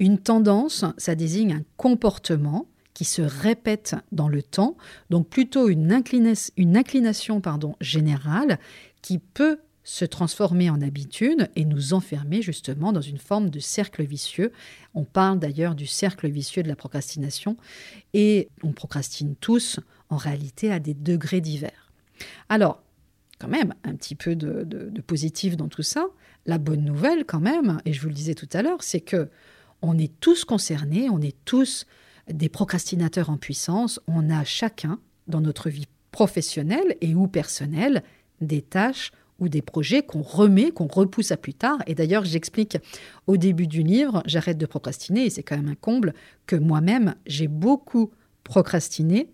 Une 0.00 0.18
tendance, 0.18 0.84
ça 0.98 1.14
désigne 1.14 1.52
un 1.52 1.62
comportement 1.76 2.66
qui 2.94 3.04
se 3.04 3.22
répète 3.22 3.94
dans 4.10 4.28
le 4.28 4.42
temps, 4.42 4.76
donc 5.08 5.28
plutôt 5.28 5.68
une, 5.68 6.02
une 6.56 6.76
inclination 6.76 7.40
pardon, 7.40 7.76
générale 7.80 8.58
qui 9.02 9.18
peut 9.18 9.60
se 9.84 10.04
transformer 10.04 10.70
en 10.70 10.80
habitude 10.80 11.48
et 11.56 11.64
nous 11.64 11.92
enfermer 11.92 12.42
justement 12.42 12.92
dans 12.92 13.00
une 13.00 13.18
forme 13.18 13.50
de 13.50 13.58
cercle 13.58 14.04
vicieux. 14.04 14.52
On 14.94 15.04
parle 15.04 15.38
d'ailleurs 15.38 15.74
du 15.74 15.86
cercle 15.86 16.28
vicieux 16.28 16.62
de 16.62 16.68
la 16.68 16.76
procrastination 16.76 17.56
et 18.14 18.48
on 18.62 18.72
procrastine 18.72 19.34
tous 19.36 19.80
en 20.08 20.16
réalité 20.16 20.70
à 20.70 20.78
des 20.78 20.94
degrés 20.94 21.40
divers. 21.40 21.90
Alors, 22.48 22.82
quand 23.42 23.48
même, 23.48 23.74
un 23.82 23.96
petit 23.96 24.14
peu 24.14 24.36
de, 24.36 25.00
positif 25.00 25.56
dans 25.56 25.68
tout 25.68 25.82
ça. 25.82 26.06
La 26.46 26.58
bonne 26.58 26.84
nouvelle 26.84 27.24
quand 27.24 27.40
même, 27.40 27.80
et 27.84 27.92
je 27.92 28.00
vous 28.00 28.08
le 28.08 28.14
disais 28.14 28.34
tout 28.34 28.48
à 28.52 28.62
l'heure, 28.62 28.82
c'est 28.82 29.00
que 29.00 29.30
on 29.80 29.98
est 29.98 30.12
tous 30.20 30.44
concernés, 30.44 31.10
on 31.10 31.20
est 31.20 31.36
tous 31.44 31.86
des 32.28 32.48
procrastinateurs 32.48 33.30
en 33.30 33.36
puissance, 33.36 33.98
on 34.06 34.30
a 34.30 34.44
chacun 34.44 35.00
dans 35.26 35.40
notre 35.40 35.70
vie 35.70 35.88
professionnelle 36.12 36.96
et 37.00 37.16
ou 37.16 37.26
personnelle 37.26 38.04
des 38.40 38.62
tâches 38.62 39.10
ou 39.42 39.49
des 39.49 39.61
projets 39.61 40.02
qu'on 40.02 40.22
remet, 40.22 40.70
qu'on 40.70 40.87
repousse 40.87 41.32
à 41.32 41.37
plus 41.37 41.52
tard. 41.52 41.78
Et 41.88 41.94
d'ailleurs, 41.94 42.25
j'explique 42.25 42.78
au 43.26 43.37
début 43.37 43.66
du 43.66 43.82
livre, 43.82 44.22
j'arrête 44.25 44.56
de 44.56 44.66
procrastiner, 44.66 45.26
et 45.26 45.30
c'est 45.30 45.42
quand 45.42 45.56
même 45.56 45.68
un 45.68 45.75
comble, 45.75 46.14
que 46.46 46.54
moi-même, 46.54 47.16
j'ai 47.26 47.49
beaucoup 47.49 48.12
procrastiné 48.44 49.28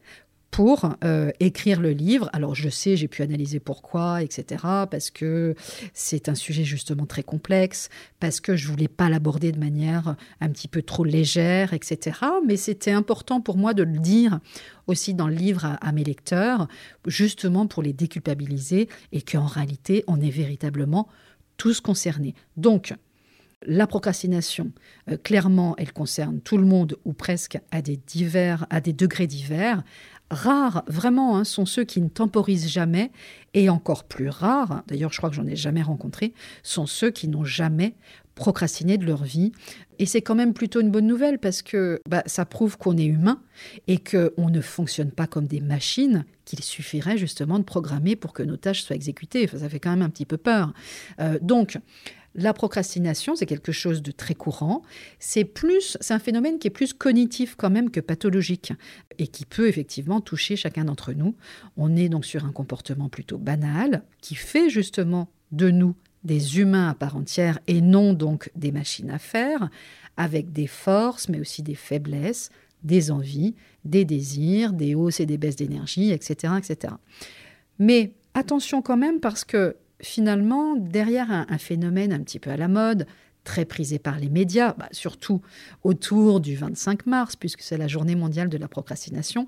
pour 0.50 0.94
euh, 1.04 1.30
écrire 1.40 1.80
le 1.80 1.90
livre. 1.90 2.30
Alors 2.32 2.54
je 2.54 2.68
sais, 2.68 2.96
j'ai 2.96 3.08
pu 3.08 3.22
analyser 3.22 3.60
pourquoi, 3.60 4.22
etc. 4.22 4.62
Parce 4.90 5.10
que 5.10 5.54
c'est 5.92 6.28
un 6.28 6.34
sujet 6.34 6.64
justement 6.64 7.06
très 7.06 7.22
complexe, 7.22 7.88
parce 8.20 8.40
que 8.40 8.56
je 8.56 8.68
voulais 8.68 8.88
pas 8.88 9.08
l'aborder 9.08 9.52
de 9.52 9.58
manière 9.58 10.16
un 10.40 10.48
petit 10.48 10.68
peu 10.68 10.82
trop 10.82 11.04
légère, 11.04 11.74
etc. 11.74 12.18
Mais 12.46 12.56
c'était 12.56 12.92
important 12.92 13.40
pour 13.40 13.56
moi 13.56 13.74
de 13.74 13.82
le 13.82 13.98
dire 13.98 14.40
aussi 14.86 15.14
dans 15.14 15.28
le 15.28 15.34
livre 15.34 15.76
à, 15.80 15.92
mes 15.92 16.04
lecteurs, 16.04 16.66
justement 17.06 17.66
pour 17.66 17.82
les 17.82 17.92
déculpabiliser 17.92 18.88
et 19.12 19.22
qu'en 19.22 19.46
réalité, 19.46 20.02
on 20.06 20.20
est 20.20 20.30
véritablement 20.30 21.08
tous 21.58 21.80
concernés. 21.80 22.34
Donc, 22.56 22.94
la 23.66 23.86
procrastination, 23.86 24.72
euh, 25.10 25.16
clairement, 25.16 25.74
elle 25.78 25.92
concerne 25.92 26.40
tout 26.40 26.58
le 26.58 26.64
monde 26.64 26.96
ou 27.04 27.12
presque 27.12 27.58
à 27.70 27.82
des 27.82 27.96
divers, 27.96 28.66
à 28.70 28.80
des 28.80 28.92
degrés 28.92 29.26
divers. 29.26 29.82
Rares, 30.30 30.84
vraiment, 30.86 31.38
hein, 31.38 31.44
sont 31.44 31.66
ceux 31.66 31.84
qui 31.84 32.00
ne 32.00 32.08
temporisent 32.08 32.68
jamais, 32.68 33.10
et 33.54 33.70
encore 33.70 34.04
plus 34.04 34.28
rares, 34.28 34.84
d'ailleurs 34.86 35.10
je 35.10 35.16
crois 35.16 35.30
que 35.30 35.36
j'en 35.36 35.46
ai 35.46 35.56
jamais 35.56 35.82
rencontré, 35.82 36.34
sont 36.62 36.86
ceux 36.86 37.10
qui 37.10 37.28
n'ont 37.28 37.44
jamais 37.44 37.94
procrastiné 38.38 38.98
de 38.98 39.04
leur 39.04 39.24
vie. 39.24 39.52
Et 39.98 40.06
c'est 40.06 40.22
quand 40.22 40.36
même 40.36 40.54
plutôt 40.54 40.80
une 40.80 40.90
bonne 40.90 41.06
nouvelle 41.06 41.38
parce 41.38 41.60
que 41.60 42.00
bah, 42.08 42.22
ça 42.26 42.44
prouve 42.44 42.78
qu'on 42.78 42.96
est 42.96 43.04
humain 43.04 43.42
et 43.88 43.98
qu'on 43.98 44.48
ne 44.48 44.60
fonctionne 44.60 45.10
pas 45.10 45.26
comme 45.26 45.46
des 45.46 45.60
machines 45.60 46.24
qu'il 46.44 46.62
suffirait 46.62 47.18
justement 47.18 47.58
de 47.58 47.64
programmer 47.64 48.14
pour 48.14 48.32
que 48.32 48.44
nos 48.44 48.56
tâches 48.56 48.82
soient 48.82 48.94
exécutées. 48.94 49.48
ça 49.48 49.68
fait 49.68 49.80
quand 49.80 49.90
même 49.90 50.02
un 50.02 50.08
petit 50.08 50.24
peu 50.24 50.36
peur. 50.36 50.72
Euh, 51.20 51.38
donc, 51.42 51.78
la 52.34 52.52
procrastination, 52.52 53.34
c'est 53.34 53.46
quelque 53.46 53.72
chose 53.72 54.02
de 54.02 54.10
très 54.12 54.34
courant. 54.34 54.82
C'est 55.18 55.44
plus, 55.44 55.96
c'est 56.00 56.14
un 56.14 56.18
phénomène 56.18 56.58
qui 56.58 56.68
est 56.68 56.70
plus 56.70 56.92
cognitif 56.92 57.54
quand 57.56 57.70
même 57.70 57.90
que 57.90 58.00
pathologique 58.00 58.72
et 59.18 59.26
qui 59.26 59.44
peut 59.44 59.68
effectivement 59.68 60.20
toucher 60.20 60.56
chacun 60.56 60.84
d'entre 60.84 61.12
nous. 61.12 61.34
On 61.76 61.96
est 61.96 62.08
donc 62.08 62.24
sur 62.24 62.44
un 62.44 62.52
comportement 62.52 63.08
plutôt 63.08 63.38
banal 63.38 64.02
qui 64.20 64.34
fait 64.34 64.70
justement 64.70 65.28
de 65.52 65.70
nous 65.70 65.94
des 66.24 66.58
humains 66.58 66.88
à 66.90 66.94
part 66.94 67.16
entière 67.16 67.58
et 67.66 67.80
non 67.80 68.12
donc 68.12 68.50
des 68.54 68.72
machines 68.72 69.10
à 69.10 69.18
faire, 69.18 69.70
avec 70.16 70.52
des 70.52 70.66
forces 70.66 71.28
mais 71.28 71.40
aussi 71.40 71.62
des 71.62 71.74
faiblesses, 71.74 72.50
des 72.82 73.10
envies, 73.10 73.54
des 73.84 74.04
désirs, 74.04 74.72
des 74.72 74.94
hausses 74.94 75.20
et 75.20 75.26
des 75.26 75.38
baisses 75.38 75.56
d'énergie, 75.56 76.12
etc., 76.12 76.54
etc. 76.58 76.94
Mais 77.78 78.12
attention 78.34 78.82
quand 78.82 78.96
même 78.96 79.20
parce 79.20 79.44
que 79.44 79.76
finalement, 80.00 80.76
derrière 80.76 81.30
un, 81.30 81.58
phénomène 81.58 82.12
un 82.12 82.20
petit 82.20 82.38
peu 82.38 82.50
à 82.50 82.56
la 82.56 82.68
mode, 82.68 83.06
très 83.44 83.64
prisé 83.64 83.98
par 83.98 84.18
les 84.18 84.28
médias, 84.28 84.74
bah, 84.74 84.88
surtout 84.92 85.40
autour 85.82 86.40
du 86.40 86.54
25 86.54 87.06
mars, 87.06 87.36
puisque 87.36 87.62
c'est 87.62 87.78
la 87.78 87.88
journée 87.88 88.14
mondiale 88.14 88.48
de 88.48 88.58
la 88.58 88.68
procrastination, 88.68 89.46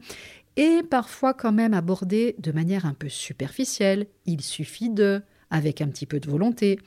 et 0.56 0.82
parfois 0.88 1.34
quand 1.34 1.52
même 1.52 1.74
abordé 1.74 2.34
de 2.38 2.52
manière 2.52 2.86
un 2.86 2.94
peu 2.94 3.08
superficielle, 3.08 4.06
il 4.26 4.40
suffit 4.40 4.90
de, 4.90 5.22
avec 5.50 5.80
un 5.80 5.88
petit 5.88 6.06
peu 6.06 6.18
de 6.18 6.28
volonté, 6.28 6.78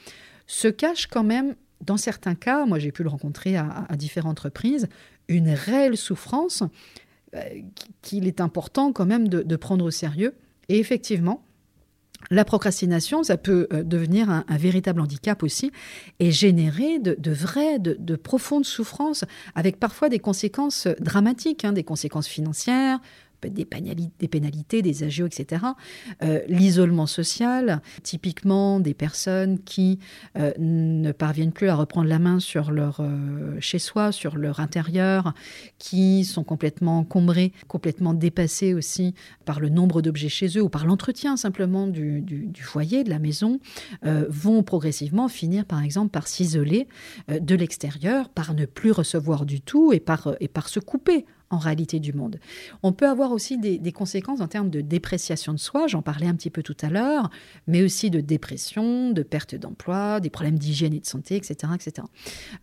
se 0.47 0.67
cache 0.67 1.07
quand 1.07 1.23
même, 1.23 1.55
dans 1.81 1.97
certains 1.97 2.35
cas, 2.35 2.65
moi 2.65 2.79
j'ai 2.79 2.91
pu 2.91 3.03
le 3.03 3.09
rencontrer 3.09 3.55
à, 3.57 3.87
différentes 3.95 4.39
reprises, 4.39 4.87
une 5.27 5.49
réelle 5.49 5.97
souffrance 5.97 6.63
euh, 7.35 7.41
qu'il 8.01 8.27
est 8.27 8.41
important 8.41 8.91
quand 8.91 9.05
même 9.05 9.27
de 9.27 9.55
prendre 9.55 9.85
au 9.85 9.91
sérieux. 9.91 10.35
Et 10.69 10.79
effectivement, 10.79 11.43
la 12.33 12.45
procrastination, 12.45 13.23
ça 13.23 13.37
peut 13.37 13.67
euh, 13.71 13.83
devenir 13.83 14.29
un, 14.29 14.43
véritable 14.49 15.01
handicap 15.01 15.43
aussi 15.43 15.71
et 16.19 16.31
générer 16.31 16.99
de, 16.99 17.31
vraies, 17.31 17.79
de, 17.79 18.15
profondes 18.15 18.65
souffrances 18.65 19.25
avec 19.55 19.79
parfois 19.79 20.09
des 20.09 20.19
conséquences 20.19 20.87
dramatiques, 20.99 21.65
hein, 21.65 21.73
des 21.73 21.83
conséquences 21.83 22.27
financières, 22.27 22.99
des, 23.49 23.65
pénalités, 23.65 24.81
des 24.81 25.03
agios, 25.03 25.27
etc. 25.27 25.65
Euh, 26.21 26.41
l'isolement 26.47 27.07
social, 27.07 27.81
typiquement 28.03 28.79
des 28.79 28.93
personnes 28.93 29.59
qui 29.59 29.99
euh, 30.37 30.51
ne 30.57 31.11
parviennent 31.11 31.51
plus 31.51 31.69
à 31.69 31.75
reprendre 31.75 32.07
la 32.07 32.19
main 32.19 32.39
sur 32.39 32.71
leur 32.71 32.99
euh, 32.99 33.57
chez-soi, 33.59 34.11
sur 34.11 34.37
leur 34.37 34.59
intérieur, 34.59 35.33
qui 35.79 36.25
sont 36.25 36.43
complètement 36.43 36.99
encombrés, 36.99 37.53
complètement 37.67 38.13
dépassés 38.13 38.73
aussi 38.73 39.13
par 39.45 39.59
le 39.59 39.69
nombre 39.69 40.01
d'objets 40.01 40.29
chez 40.29 40.47
eux 40.57 40.61
ou 40.61 40.69
par 40.69 40.85
l'entretien 40.85 41.37
simplement 41.37 41.87
du, 41.87 42.21
du, 42.21 42.63
foyer, 42.63 43.03
de 43.03 43.09
la 43.09 43.19
maison, 43.19 43.59
vont 44.03 44.63
progressivement 44.63 45.27
finir 45.27 45.65
par 45.65 45.81
exemple 45.81 46.09
par 46.09 46.27
s'isoler 46.27 46.87
de 47.27 47.55
l'extérieur, 47.55 48.29
par 48.29 48.53
ne 48.53 48.65
plus 48.65 48.91
recevoir 48.91 49.45
du 49.45 49.61
tout 49.61 49.93
et 49.93 49.99
par, 49.99 50.35
et 50.39 50.47
par 50.47 50.69
se 50.69 50.79
couper 50.79 51.25
en 51.53 51.59
réalité 51.59 51.99
du 51.99 52.13
monde. 52.13 52.39
On 52.81 52.91
peut 52.91 53.07
avoir 53.07 53.31
aussi 53.31 53.57
des, 53.57 53.91
conséquences 53.91 54.41
en 54.41 54.47
termes 54.47 54.69
de 54.69 54.81
dépréciation 54.81 55.53
de 55.53 55.59
soi, 55.59 55.87
j'en 55.87 56.01
parlais 56.01 56.27
un 56.27 56.35
petit 56.35 56.49
peu 56.49 56.63
tout 56.63 56.77
à 56.81 56.89
l'heure, 56.89 57.29
mais 57.67 57.83
aussi 57.83 58.09
de 58.09 58.21
dépression, 58.21 59.11
de 59.11 59.21
perte 59.23 59.55
d'emploi, 59.55 60.19
des 60.19 60.29
problèmes 60.29 60.57
d'hygiène 60.57 60.93
et 60.93 60.99
de 60.99 61.05
santé, 61.05 61.35
etc. 61.35 61.71
etc. 61.75 62.07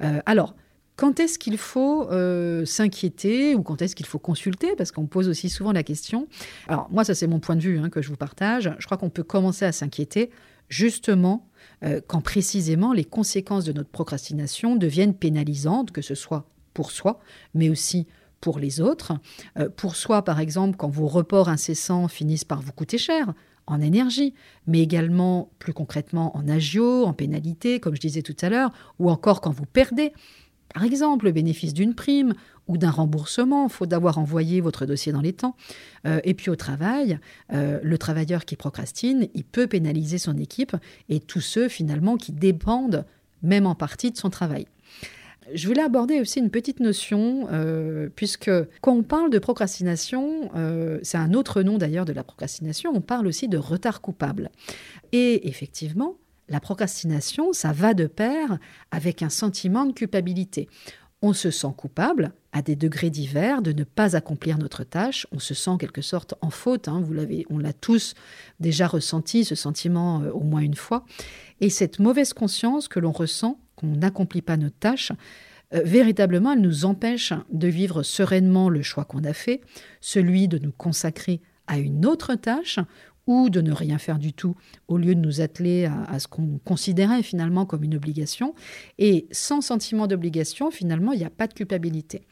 Euh, 0.03 0.21
alors, 0.27 0.55
quand 0.97 1.21
est-ce 1.21 1.39
qu'il 1.39 1.57
faut 1.57 2.11
euh, 2.11 2.67
s'inquiéter 2.67 3.55
ou 3.55 3.63
quand 3.63 3.81
est-ce 3.81 3.97
qu'il 3.97 4.07
faut 4.07 4.19
consulter? 4.19 4.75
Parce 4.77 4.93
qu'on 4.93 5.07
pose 5.07 5.29
aussi 5.29 5.49
souvent 5.49 5.73
la 5.73 5.83
question. 5.83 6.29
Alors 6.69 6.89
moi, 6.91 7.05
ça 7.05 7.15
c'est 7.15 7.27
mon 7.27 7.41
point 7.41 7.57
de 7.57 7.63
vue 7.63 7.79
hein, 7.79 7.89
que 7.89 8.03
je 8.03 8.09
vous 8.09 8.17
partage. 8.17 8.75
Je 8.79 8.85
crois 8.85 8.99
qu'on 8.99 9.09
peut 9.09 9.23
commencer 9.23 9.65
à 9.65 9.73
s'inquiéter 9.73 10.31
justement 10.69 11.49
euh, 11.85 12.01
quand 12.07 12.21
précisément 12.21 12.93
les 12.93 13.05
conséquences 13.05 13.65
de 13.65 13.73
notre 13.73 13.89
procrastination 13.89 14.77
deviennent 14.77 15.15
pénalisantes, 15.15 15.91
que 15.91 16.03
ce 16.03 16.15
soit 16.15 16.45
pour 16.75 16.91
soi, 16.91 17.21
mais 17.55 17.71
aussi 17.71 18.07
pour 18.41 18.59
les 18.59 18.81
autres. 18.81 19.13
Euh, 19.59 19.69
pour 19.69 19.97
soi, 19.97 20.23
par 20.23 20.41
exemple, 20.41 20.77
quand 20.77 20.89
vos 20.89 21.07
reports 21.07 21.49
incessants 21.49 22.09
finissent 22.09 22.45
par 22.45 22.61
vous 22.61 22.73
coûter 22.73 22.99
cher, 22.99 23.35
en 23.67 23.81
énergie, 23.81 24.35
mais 24.67 24.81
également 24.81 25.51
plus 25.59 25.73
concrètement 25.73 26.37
en 26.37 26.49
agio, 26.49 27.05
en 27.05 27.13
pénalité, 27.13 27.79
comme 27.79 27.95
je 27.95 28.01
disais 28.01 28.23
tout 28.23 28.37
à 28.41 28.49
l'heure, 28.49 28.73
ou 28.99 29.11
encore 29.11 29.41
quand 29.41 29.53
vous 29.53 29.67
perdez, 29.67 30.13
par 30.75 30.85
exemple, 30.85 31.25
le 31.25 31.33
bénéfice 31.33 31.75
d'une 31.75 31.95
prime 31.95 32.35
ou 32.69 32.79
d'un 32.79 32.91
remboursement, 32.91 33.69
faute 33.69 33.89
d'avoir 33.89 34.19
envoyé 34.19 34.61
votre 34.61 34.87
dossier 34.87 35.13
dans 35.13 35.21
les 35.21 35.33
temps. 35.33 35.57
Euh, 36.07 36.21
et 36.23 36.35
puis 36.35 36.51
au 36.51 36.57
travail, 36.57 37.19
euh, 37.53 37.81
le 37.83 37.99
travailleur 37.99 38.45
qui 38.45 38.55
procrastine, 38.55 39.29
il 39.35 39.45
peut 39.45 39.67
pénaliser 39.67 40.19
son 40.19 40.37
équipe 40.39 40.77
et 41.09 41.19
tous 41.19 41.41
ceux 41.41 41.69
finalement 41.69 42.17
qui 42.17 42.33
dépendent 42.33 43.05
même 43.43 43.67
en 43.67 43.75
partie 43.75 44.13
de 44.13 44.17
son 44.17 44.31
travail. 44.31 44.67
Je 45.55 45.67
voulais 45.67 45.83
aborder 45.83 46.21
aussi 46.21 46.39
une 46.39 46.51
petite 46.51 46.81
notion, 46.81 47.49
euh, 47.51 48.09
puisque 48.15 48.51
quand 48.81 48.93
on 48.93 49.03
parle 49.03 49.31
de 49.31 49.39
procrastination, 49.39 50.51
euh, 50.55 50.99
c'est 51.03 51.19
un 51.19 51.35
autre 51.35 51.63
nom 51.63 51.79
d'ailleurs 51.79 52.05
de 52.05 52.13
la 52.13 52.25
procrastination, 52.25 52.93
on 52.95 53.01
parle 53.01 53.27
aussi 53.27 53.49
de 53.49 53.59
retard 53.59 54.01
coupable. 54.01 54.51
Et 55.13 55.49
effectivement, 55.49 56.17
la 56.49 56.61
procrastination, 56.61 57.53
ça 57.53 57.73
va 57.73 57.95
de 57.95 58.07
pair 58.07 58.59
avec 58.91 59.23
un 59.23 59.31
sentiment 59.31 59.87
de 59.87 59.93
culpabilité. 59.93 60.69
On 61.23 61.33
se 61.33 61.51
sent 61.51 61.73
coupable 61.77 62.33
à 62.53 62.63
des 62.63 62.77
degrés 62.77 63.11
divers 63.11 63.63
de 63.63 63.73
ne 63.73 63.85
pas 63.85 64.17
accomplir 64.17 64.59
notre 64.59 64.85
tâche. 64.85 65.27
On 65.33 65.39
se 65.39 65.55
sent 65.55 65.71
en 65.71 65.77
quelque 65.77 66.03
sorte 66.03 66.35
en 66.41 66.51
faute. 66.51 66.89
Hein. 66.89 67.01
Vous 67.01 67.13
l'avez, 67.13 67.47
on 67.51 67.59
l'a 67.59 67.73
tous 67.73 68.15
déjà 68.59 68.87
ressenti 68.87 69.45
ce 69.45 69.55
sentiment 69.55 70.23
euh, 70.23 70.31
au 70.31 70.41
moins 70.41 70.61
une 70.61 70.75
fois. 70.75 71.05
Et 71.61 71.71
cette 71.71 71.99
mauvaise 71.99 72.33
conscience 72.33 72.89
que 72.89 72.99
l'on 72.99 73.13
ressent, 73.13 73.61
qu'on 73.81 73.97
n'accomplit 73.97 74.43
pas 74.43 74.57
notre 74.57 74.79
tâche, 74.79 75.13
euh, 75.73 75.83
véritablement, 75.85 76.53
elle 76.53 76.61
nous 76.61 76.85
empêche 76.85 77.33
de 77.51 77.69
vivre 77.69 78.03
sereinement 78.03 78.69
le 78.69 78.83
choix 78.83 79.05
qu'on 79.05 79.25
a 79.25 79.33
fait, 79.33 79.61
celui 80.01 80.49
de 80.49 80.59
nous 80.59 80.73
consacrer 80.73 81.41
à 81.67 81.79
une 81.79 82.05
autre 82.07 82.35
tâche 82.35 82.81
ou 83.27 83.49
de 83.49 83.61
ne 83.61 83.73
rien 83.73 83.99
faire 83.99 84.19
du 84.19 84.33
tout 84.33 84.57
au 84.89 84.97
lieu 84.97 85.15
de 85.15 85.21
nous 85.21 85.41
atteler 85.41 85.85
à, 86.09 86.19
ce 86.19 86.27
qu'on 86.27 86.59
considérait 86.65 87.23
finalement 87.23 87.65
comme 87.65 87.85
une 87.85 87.95
obligation. 87.95 88.55
Et 88.99 89.29
sans 89.31 89.61
sentiment 89.61 90.09
d'obligation, 90.09 90.73
finalement, 90.73 91.13
il 91.13 91.19
n'y 91.19 91.25
a 91.25 91.31
pas 91.31 91.47
de 91.47 91.55
culpabilité. 91.55 92.27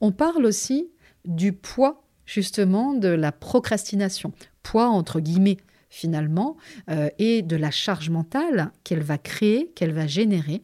On 0.00 0.10
parle 0.10 0.46
aussi 0.46 0.88
du 1.26 1.52
poids 1.52 2.02
justement 2.24 2.94
de 2.94 3.08
la 3.08 3.32
procrastination, 3.32 4.32
poids 4.62 4.88
entre 4.88 5.20
guillemets 5.20 5.58
finalement, 5.90 6.56
euh, 6.90 7.08
et 7.18 7.42
de 7.42 7.56
la 7.56 7.70
charge 7.70 8.10
mentale 8.10 8.70
qu'elle 8.84 9.02
va 9.02 9.18
créer, 9.18 9.72
qu'elle 9.74 9.92
va 9.92 10.06
générer. 10.06 10.62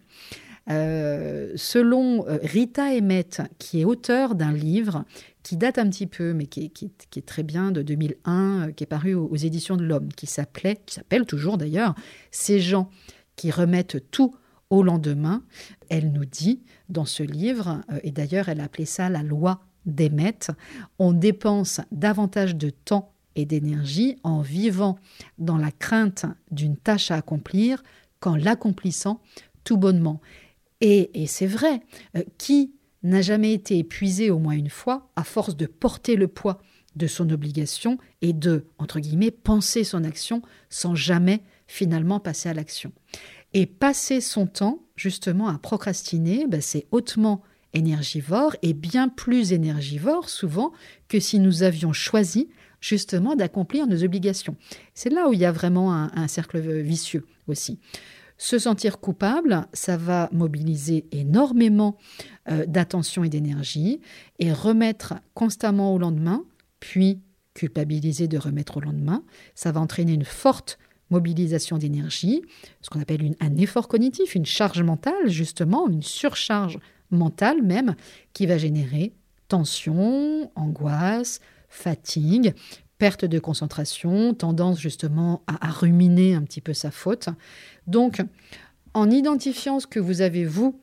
Euh, 0.71 1.53
selon 1.57 2.27
euh, 2.27 2.39
Rita 2.43 2.85
Emmett, 2.85 3.43
qui 3.59 3.83
est 3.83 3.85
auteur 3.85 4.35
d'un 4.35 4.53
livre 4.53 5.05
qui 5.43 5.59
date 5.59 5.79
un 5.79 5.91
petit 5.91 6.07
peu, 6.07 6.33
mais 6.33 6.47
qui 6.47 6.73
est, 7.15 7.27
très 7.27 7.43
bien, 7.43 7.71
de 7.71 7.83
2001, 7.83 8.69
euh, 8.69 8.73
qui 8.73 8.85
est 8.85 8.87
paru 8.87 9.15
aux, 9.15 9.37
éditions 9.37 9.77
de 9.77 9.85
l'Homme, 9.85 10.09
qui 10.09 10.27
s'appelait, 10.27 10.81
qui 10.87 10.95
s'appelle 10.95 11.27
toujours 11.27 11.59
d'ailleurs, 11.59 11.95
Ces 12.31 12.61
gens 12.61 12.89
qui 13.37 13.51
remettent 13.51 14.11
tout 14.11 14.35
au 14.71 14.83
lendemain. 14.83 15.43
Elle 15.91 16.13
nous 16.13 16.25
dit 16.25 16.63
dans 16.89 17.05
ce 17.05 17.23
livre, 17.23 17.83
et 18.03 18.11
d'ailleurs 18.11 18.49
elle 18.49 18.61
a 18.61 18.65
appelé 18.65 18.87
ça 18.87 19.11
la 19.11 19.23
loi 19.23 19.61
d'Emmett, 19.85 20.51
on 20.99 21.13
dépense 21.13 21.83
davantage 21.93 22.57
de 22.57 22.71
temps 22.71 23.14
et 23.37 23.47
d'énergie 23.47 24.17
en 24.23 24.41
vivant 24.41 24.99
dans 25.39 25.57
la 25.57 25.71
crainte 25.71 26.27
d'une 26.51 26.77
tâche 26.77 27.11
à 27.11 27.17
accomplir 27.17 27.83
qu'en 28.21 28.37
l'accomplissant 28.37 29.21
tout 29.65 29.77
bonnement. 29.77 30.21
Et, 30.81 31.27
c'est 31.27 31.47
vrai, 31.47 31.81
euh, 32.17 32.23
qui 32.39 32.73
n'a 33.03 33.23
jamais 33.23 33.53
été 33.53 33.79
épuisé 33.79 34.31
au 34.31 34.39
moins 34.39 34.55
une 34.55 34.71
fois 34.71 35.11
à 35.17 35.25
force 35.25 35.57
de 35.57 35.67
porter 35.67 36.17
le 36.17 36.29
poids 36.29 36.59
de 36.97 37.07
son 37.07 37.31
obligation 37.31 37.99
et 38.23 38.33
de, 38.33 38.67
entre 38.79 39.01
guillemets, 39.01 39.31
penser 39.31 39.85
son 39.85 40.05
action 40.05 40.43
sans 40.69 40.95
jamais 40.95 41.43
finalement 41.67 42.21
passer 42.21 42.49
à 42.49 42.55
l'action. 42.55 42.93
Et 43.53 43.67
passer 43.67 44.21
son 44.21 44.47
temps 44.47 44.83
justement 44.97 45.49
à 45.49 45.59
procrastiner, 45.59 46.47
ben, 46.47 46.61
c'est 46.61 46.87
hautement 46.91 47.43
énergivore 47.73 48.57
et 48.63 48.73
bien 48.73 49.09
plus 49.09 49.53
énergivore 49.53 50.29
souvent 50.29 50.73
que 51.09 51.21
si 51.21 51.41
nous 51.41 51.63
avions 51.63 51.93
choisi 51.93 52.49
justement 52.85 53.35
d'accomplir 53.35 53.87
nos 53.87 54.05
obligations. 54.05 54.57
C'est 54.93 55.11
là 55.11 55.29
où 55.29 55.33
il 55.33 55.39
y 55.39 55.47
a 55.47 55.53
vraiment 55.53 55.93
un 55.93 56.29
cercle 56.29 56.59
vicieux 56.61 57.25
aussi. 57.49 57.79
Se 58.37 58.59
sentir 58.59 58.99
coupable, 58.99 59.67
ça 59.73 59.97
va 59.97 60.29
mobiliser 60.33 61.07
énormément 61.13 61.97
euh, 62.51 62.67
d'attention 62.67 63.25
et 63.25 63.29
d'énergie 63.29 64.01
et 64.39 64.53
remettre 64.53 65.15
constamment 65.35 65.95
au 65.95 65.99
lendemain, 65.99 66.45
puis 66.81 67.21
culpabiliser 67.55 68.29
de 68.29 68.37
remettre 68.37 68.79
au 68.79 68.81
lendemain, 68.81 69.23
ça 69.55 69.71
va 69.73 69.81
entraîner 69.81 70.13
une 70.13 70.25
forte 70.25 70.79
mobilisation 71.11 71.79
d'énergie, 71.79 72.43
ce 72.81 72.91
qu'on 72.91 73.01
appelle 73.01 73.35
un 73.39 73.57
effort 73.57 73.89
cognitif, 73.89 74.35
une 74.35 74.47
charge 74.47 74.83
mentale 74.83 75.29
justement, 75.29 75.89
une 75.89 76.03
surcharge 76.03 76.79
mentale 77.11 77.63
même, 77.63 77.95
qui 78.33 78.47
va 78.47 78.59
générer 78.59 79.13
tension, 79.47 80.51
angoisse, 80.57 81.41
fatigue, 81.75 82.55
perte 82.99 83.25
de 83.25 83.39
concentration, 83.39 84.33
tendance 84.33 84.79
justement 84.79 85.43
à, 85.47 85.71
ruminer 85.71 86.35
un 86.35 86.43
petit 86.43 86.61
peu 86.61 86.73
sa 86.73 86.91
faute. 86.91 87.29
Donc, 87.87 88.23
en 88.95 89.11
identifiant 89.11 89.81
ce 89.81 89.87
que 89.87 90.01
vous 90.01 90.21
avez, 90.21 90.45
vous, 90.45 90.81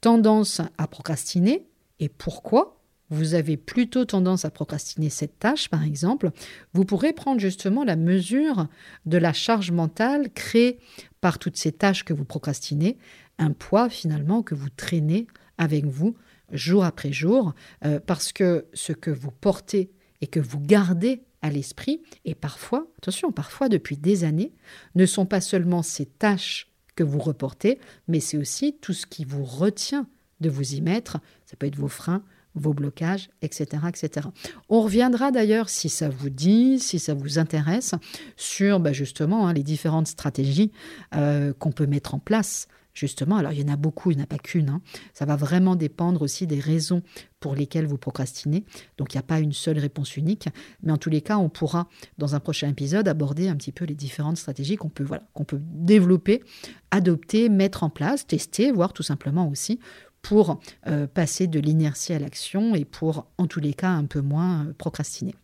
tendance 0.00 0.60
à 0.78 0.86
procrastiner, 0.86 1.66
et 1.98 2.08
pourquoi 2.08 2.80
vous 3.10 3.34
avez 3.34 3.56
plutôt 3.56 4.04
tendance 4.04 4.44
à 4.44 4.50
procrastiner 4.50 5.08
cette 5.08 5.38
tâche, 5.38 5.68
par 5.68 5.82
exemple, 5.82 6.30
vous 6.74 6.84
pourrez 6.84 7.12
prendre 7.12 7.40
justement 7.40 7.84
la 7.84 7.96
mesure 7.96 8.68
de 9.06 9.18
la 9.18 9.32
charge 9.32 9.70
mentale 9.70 10.30
créée 10.34 10.78
par 11.20 11.38
toutes 11.38 11.56
ces 11.56 11.72
tâches 11.72 12.04
que 12.04 12.12
vous 12.12 12.24
procrastinez, 12.24 12.98
un 13.38 13.52
poids 13.52 13.88
finalement 13.88 14.42
que 14.42 14.54
vous 14.54 14.68
traînez 14.68 15.26
avec 15.56 15.86
vous 15.86 16.16
jour 16.52 16.84
après 16.84 17.12
jour, 17.12 17.54
euh, 17.84 18.00
parce 18.04 18.32
que 18.32 18.66
ce 18.74 18.92
que 18.92 19.10
vous 19.10 19.30
portez 19.30 19.90
et 20.20 20.26
que 20.26 20.40
vous 20.40 20.60
gardez 20.60 21.22
à 21.42 21.50
l'esprit, 21.50 22.02
et 22.24 22.34
parfois, 22.34 22.86
attention, 22.98 23.30
parfois 23.32 23.68
depuis 23.68 23.96
des 23.96 24.24
années, 24.24 24.52
ne 24.94 25.06
sont 25.06 25.26
pas 25.26 25.40
seulement 25.40 25.82
ces 25.82 26.06
tâches 26.06 26.70
que 26.96 27.04
vous 27.04 27.18
reportez, 27.18 27.78
mais 28.08 28.20
c'est 28.20 28.38
aussi 28.38 28.76
tout 28.80 28.94
ce 28.94 29.06
qui 29.06 29.24
vous 29.24 29.44
retient 29.44 30.06
de 30.40 30.48
vous 30.48 30.74
y 30.74 30.80
mettre. 30.80 31.18
Ça 31.44 31.56
peut 31.56 31.66
être 31.66 31.76
vos 31.76 31.88
freins, 31.88 32.22
vos 32.54 32.72
blocages, 32.72 33.30
etc. 33.42 33.82
etc. 33.88 34.28
On 34.68 34.80
reviendra 34.80 35.30
d'ailleurs, 35.30 35.68
si 35.68 35.88
ça 35.88 36.08
vous 36.08 36.30
dit, 36.30 36.78
si 36.78 36.98
ça 36.98 37.14
vous 37.14 37.38
intéresse, 37.38 37.94
sur 38.36 38.80
bah, 38.80 38.92
justement 38.92 39.48
hein, 39.48 39.52
les 39.52 39.62
différentes 39.62 40.06
stratégies 40.06 40.70
euh, 41.14 41.52
qu'on 41.58 41.72
peut 41.72 41.86
mettre 41.86 42.14
en 42.14 42.18
place 42.18 42.68
justement. 42.94 43.36
Alors, 43.36 43.52
il 43.52 43.60
y 43.60 43.64
en 43.64 43.72
a 43.72 43.76
beaucoup, 43.76 44.10
il 44.10 44.16
n'y 44.16 44.22
en 44.22 44.24
a 44.24 44.28
pas 44.28 44.38
qu'une. 44.38 44.70
Hein. 44.70 44.80
Ça 45.12 45.26
va 45.26 45.36
vraiment 45.36 45.76
dépendre 45.76 46.22
aussi 46.22 46.46
des 46.46 46.60
raisons 46.60 47.02
pour 47.40 47.54
lesquelles 47.54 47.86
vous 47.86 47.98
procrastinez. 47.98 48.64
Donc, 48.96 49.12
il 49.12 49.16
n'y 49.16 49.20
a 49.20 49.24
pas 49.24 49.40
une 49.40 49.52
seule 49.52 49.78
réponse 49.78 50.16
unique. 50.16 50.48
Mais 50.82 50.92
en 50.92 50.96
tous 50.96 51.10
les 51.10 51.20
cas, 51.20 51.36
on 51.36 51.50
pourra, 51.50 51.88
dans 52.16 52.34
un 52.34 52.40
prochain 52.40 52.68
épisode, 52.68 53.08
aborder 53.08 53.48
un 53.48 53.56
petit 53.56 53.72
peu 53.72 53.84
les 53.84 53.94
différentes 53.94 54.38
stratégies 54.38 54.76
qu'on 54.76 54.88
peut, 54.88 55.04
voilà, 55.04 55.24
qu'on 55.34 55.44
peut 55.44 55.60
développer, 55.60 56.42
adopter, 56.90 57.48
mettre 57.48 57.82
en 57.82 57.90
place, 57.90 58.26
tester, 58.26 58.72
voire 58.72 58.92
tout 58.92 59.02
simplement 59.02 59.48
aussi 59.48 59.80
pour 60.22 60.58
euh, 60.86 61.06
passer 61.06 61.46
de 61.46 61.60
l'inertie 61.60 62.14
à 62.14 62.18
l'action 62.18 62.74
et 62.74 62.86
pour, 62.86 63.26
en 63.36 63.46
tous 63.46 63.60
les 63.60 63.74
cas, 63.74 63.90
un 63.90 64.06
peu 64.06 64.22
moins 64.22 64.64
euh, 64.64 64.72
procrastiner. 64.72 65.34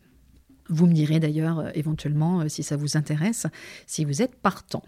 Vous 0.71 0.87
me 0.87 0.93
direz 0.93 1.19
d'ailleurs 1.19 1.59
euh, 1.59 1.69
éventuellement 1.75 2.41
euh, 2.41 2.47
si 2.47 2.63
ça 2.63 2.77
vous 2.77 2.95
intéresse, 2.95 3.45
si 3.85 4.05
vous 4.05 4.21
êtes 4.21 4.35
partant. 4.35 4.81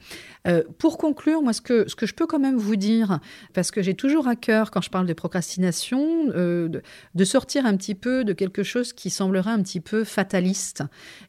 Euh, 0.47 0.63
pour 0.77 0.97
conclure, 0.97 1.41
moi, 1.41 1.51
ce 1.51 1.61
que, 1.61 1.89
ce 1.89 1.95
que 1.95 2.05
je 2.05 2.13
peux 2.13 2.25
quand 2.25 2.39
même 2.39 2.57
vous 2.57 2.77
dire, 2.77 3.19
parce 3.53 3.69
que 3.69 3.81
j'ai 3.81 3.93
toujours 3.93 4.27
à 4.27 4.37
cœur, 4.37 4.71
quand 4.71 4.81
je 4.81 4.89
parle 4.89 5.05
de 5.05 5.13
procrastination, 5.13 6.25
de, 6.27 6.81
de, 7.13 7.23
sortir 7.25 7.65
un 7.65 7.75
petit 7.75 7.95
peu 7.95 8.23
de 8.23 8.31
quelque 8.33 8.63
chose 8.63 8.93
qui 8.93 9.09
semblerait 9.09 9.51
un 9.51 9.61
petit 9.61 9.81
peu 9.81 10.03
fataliste. 10.03 10.83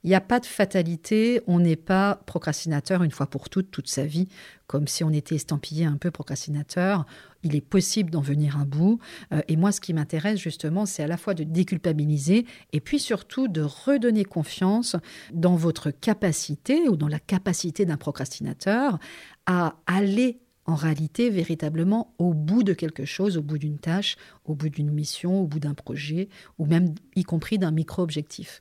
Il 0.04 0.08
n'y 0.08 0.14
a 0.14 0.20
pas 0.20 0.38
de 0.38 0.46
fatalité, 0.46 1.42
on 1.46 1.58
n'est 1.58 1.76
pas 1.76 2.22
procrastinateur 2.26 3.02
une 3.02 3.10
fois 3.10 3.26
pour 3.26 3.48
toutes, 3.48 3.70
toute 3.70 3.88
sa 3.88 4.04
vie, 4.04 4.28
comme 4.66 4.86
si 4.86 5.04
on 5.04 5.10
était 5.10 5.34
estampillé 5.34 5.84
un 5.84 5.96
peu 5.96 6.10
procrastinateur 6.10 7.06
il 7.44 7.54
est 7.54 7.60
possible 7.60 8.10
d'en 8.10 8.20
venir 8.20 8.58
à 8.58 8.64
bout. 8.64 8.98
Euh, 9.32 9.42
et 9.48 9.56
moi, 9.56 9.70
ce 9.70 9.80
qui 9.80 9.94
m'intéresse 9.94 10.40
justement, 10.40 10.86
c'est 10.86 11.02
à 11.02 11.06
la 11.06 11.16
fois 11.16 11.34
de 11.34 11.44
déculpabiliser 11.44 12.46
et 12.72 12.80
puis 12.80 12.98
surtout 12.98 13.48
de 13.48 13.62
redonner 13.62 14.24
confiance 14.24 14.96
dans 15.32 15.56
votre 15.56 15.90
capacité 15.90 16.88
ou 16.88 16.96
dans 16.96 17.08
la 17.08 17.20
capacité 17.20 17.84
d'un 17.84 17.96
procrastinateur 17.96 18.98
à 19.46 19.76
aller 19.86 20.40
en 20.66 20.74
réalité 20.74 21.28
véritablement 21.28 22.14
au 22.18 22.32
bout 22.32 22.62
de 22.62 22.72
quelque 22.72 23.04
chose, 23.04 23.36
au 23.36 23.42
bout 23.42 23.58
d'une 23.58 23.78
tâche, 23.78 24.16
au 24.46 24.54
bout 24.54 24.70
d'une 24.70 24.90
mission, 24.90 25.42
au 25.42 25.46
bout 25.46 25.60
d'un 25.60 25.74
projet, 25.74 26.28
ou 26.58 26.64
même 26.64 26.94
y 27.16 27.22
compris 27.22 27.58
d'un 27.58 27.70
micro-objectif. 27.70 28.60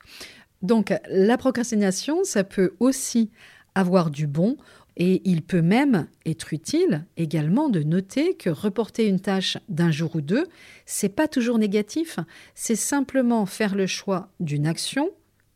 Donc 0.60 0.94
la 1.08 1.38
procrastination, 1.38 2.24
ça 2.24 2.44
peut 2.44 2.74
aussi 2.78 3.30
avoir 3.74 4.10
du 4.10 4.26
bon 4.26 4.56
et 4.96 5.22
il 5.24 5.42
peut 5.42 5.62
même 5.62 6.06
être 6.24 6.52
utile 6.52 7.06
également 7.16 7.68
de 7.68 7.82
noter 7.82 8.34
que 8.36 8.50
reporter 8.50 9.06
une 9.06 9.20
tâche 9.20 9.58
d'un 9.68 9.90
jour 9.90 10.14
ou 10.16 10.20
deux, 10.20 10.46
c'est 10.86 11.08
pas 11.08 11.28
toujours 11.28 11.58
négatif, 11.58 12.18
c'est 12.54 12.76
simplement 12.76 13.46
faire 13.46 13.74
le 13.74 13.86
choix 13.86 14.30
d'une 14.40 14.66
action 14.66 15.10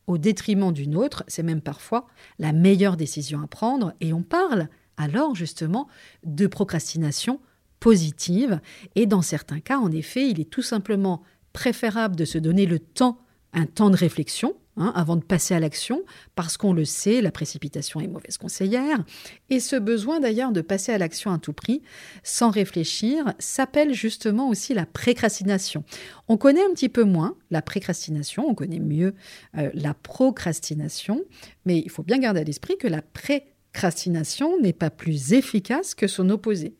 au 0.08 0.18
détriment 0.18 0.72
d'une 0.72 0.96
autre, 0.96 1.22
c'est 1.28 1.42
même 1.42 1.60
parfois 1.60 2.06
la 2.38 2.52
meilleure 2.52 2.96
décision 2.96 3.42
à 3.42 3.46
prendre. 3.46 3.92
Et 4.00 4.12
on 4.12 4.22
parle 4.22 4.68
alors 4.96 5.34
justement 5.34 5.86
de 6.24 6.46
procrastination 6.46 7.40
positive. 7.78 8.60
Et 8.96 9.06
dans 9.06 9.22
certains 9.22 9.60
cas 9.60 9.78
en 9.78 9.92
effet, 9.92 10.28
il 10.28 10.40
est 10.40 10.50
tout 10.50 10.62
simplement 10.62 11.22
préférable 11.52 12.16
de 12.16 12.24
se 12.24 12.38
donner 12.38 12.66
le 12.66 12.78
temps 12.78 13.18
un 13.52 13.66
temps 13.66 13.90
de 13.90 13.96
réflexion 13.96 14.54
Hein, 14.80 14.92
avant 14.94 15.16
de 15.16 15.24
passer 15.24 15.54
à 15.54 15.60
l'action, 15.60 16.04
parce 16.36 16.56
qu'on 16.56 16.72
le 16.72 16.84
sait, 16.84 17.20
la 17.20 17.32
précipitation 17.32 18.00
est 18.00 18.06
mauvaise 18.06 18.38
conseillère. 18.38 19.04
Et 19.50 19.58
ce 19.58 19.74
besoin 19.74 20.20
d'ailleurs 20.20 20.52
de 20.52 20.60
passer 20.60 20.92
à 20.92 20.98
l'action 20.98 21.32
à 21.32 21.38
tout 21.38 21.52
prix, 21.52 21.82
sans 22.22 22.50
réfléchir, 22.50 23.34
s'appelle 23.40 23.92
justement 23.92 24.48
aussi 24.48 24.74
la 24.74 24.86
précrastination. 24.86 25.82
On 26.28 26.36
connaît 26.36 26.64
un 26.64 26.72
petit 26.74 26.88
peu 26.88 27.02
moins 27.02 27.34
la 27.50 27.60
précrastination, 27.60 28.46
on 28.48 28.54
connaît 28.54 28.78
mieux 28.78 29.14
euh, 29.56 29.70
la 29.74 29.94
procrastination, 29.94 31.24
mais 31.64 31.80
il 31.80 31.90
faut 31.90 32.04
bien 32.04 32.18
garder 32.18 32.40
à 32.40 32.44
l'esprit 32.44 32.78
que 32.78 32.86
la 32.86 33.02
pré 33.02 33.54
procrastination 33.72 34.58
n'est 34.60 34.72
pas 34.72 34.90
plus 34.90 35.32
efficace 35.34 35.94
que 35.94 36.08
son 36.08 36.30
opposé. 36.30 36.74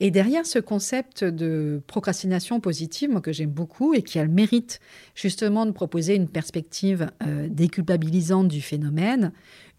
Et 0.00 0.10
derrière 0.10 0.46
ce 0.46 0.58
concept 0.58 1.24
de 1.24 1.82
procrastination 1.86 2.60
positive, 2.60 3.10
moi 3.10 3.20
que 3.20 3.32
j'aime 3.32 3.50
beaucoup 3.50 3.94
et 3.94 4.02
qui 4.02 4.18
a 4.18 4.24
le 4.24 4.30
mérite 4.30 4.80
justement 5.14 5.66
de 5.66 5.72
proposer 5.72 6.14
une 6.14 6.28
perspective 6.28 7.10
euh, 7.26 7.48
déculpabilisante 7.50 8.48
du 8.48 8.60
phénomène, 8.60 9.32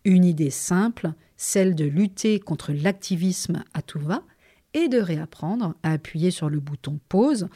une 0.06 0.26
idée 0.26 0.50
simple, 0.50 1.12
celle 1.38 1.76
de 1.76 1.86
lutter 1.86 2.40
contre 2.40 2.74
l'activisme 2.74 3.64
à 3.74 3.82
tout 3.82 4.00
va 4.00 4.24
et 4.74 4.88
de 4.88 5.00
réapprendre 5.00 5.76
à 5.84 5.94
appuyer 5.94 6.32
sur 6.32 6.50
le 6.50 6.60
bouton 6.60 7.00
pause. 7.10 7.48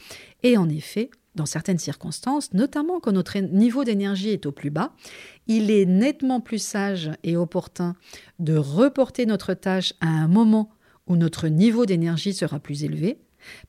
Et 0.42 0.58
en 0.58 0.70
effet, 0.70 1.10
dans 1.36 1.46
certaines 1.46 1.80
circonstances, 1.80 2.54
notamment 2.54 3.00
quand 3.00 3.12
notre 3.12 3.38
niveau 3.40 3.84
d'énergie 3.84 4.30
est 4.30 4.46
au 4.46 4.52
plus 4.52 4.70
bas, 4.70 4.94
il 5.48 5.72
est 5.72 5.86
nettement 5.86 6.42
plus 6.42 6.62
sage 6.62 7.12
et 7.24 7.38
opportun 7.38 7.96
de 8.40 8.56
reporter 8.56 9.26
notre 9.26 9.54
tâche 9.54 9.94
à 10.00 10.08
un 10.08 10.28
moment 10.28 10.70
où 11.08 11.16
notre 11.16 11.48
niveau 11.48 11.86
d'énergie 11.86 12.34
sera 12.34 12.60
plus 12.60 12.84
élevé, 12.84 13.20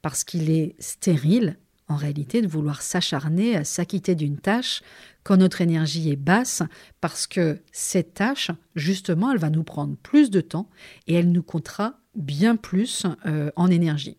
parce 0.02 0.24
qu'il 0.24 0.50
est 0.50 0.74
stérile, 0.78 1.58
en 1.88 1.96
réalité, 1.96 2.40
de 2.40 2.46
vouloir 2.48 2.80
s'acharner 2.80 3.56
à 3.56 3.64
s'acquitter 3.64 4.14
d'une 4.14 4.38
tâche 4.38 4.82
quand 5.22 5.36
notre 5.36 5.60
énergie 5.60 6.10
est 6.10 6.16
basse, 6.16 6.62
parce 7.00 7.26
que 7.26 7.60
cette 7.72 8.14
tâche, 8.14 8.50
justement, 8.74 9.32
elle 9.32 9.38
va 9.38 9.50
nous 9.50 9.64
prendre 9.64 9.96
plus 9.96 10.30
de 10.30 10.40
temps 10.40 10.70
et 11.06 11.14
elle 11.14 11.30
nous 11.32 11.42
comptera 11.42 11.98
bien 12.14 12.56
plus 12.56 13.04
euh, 13.26 13.50
en 13.56 13.70
énergie. 13.70 14.16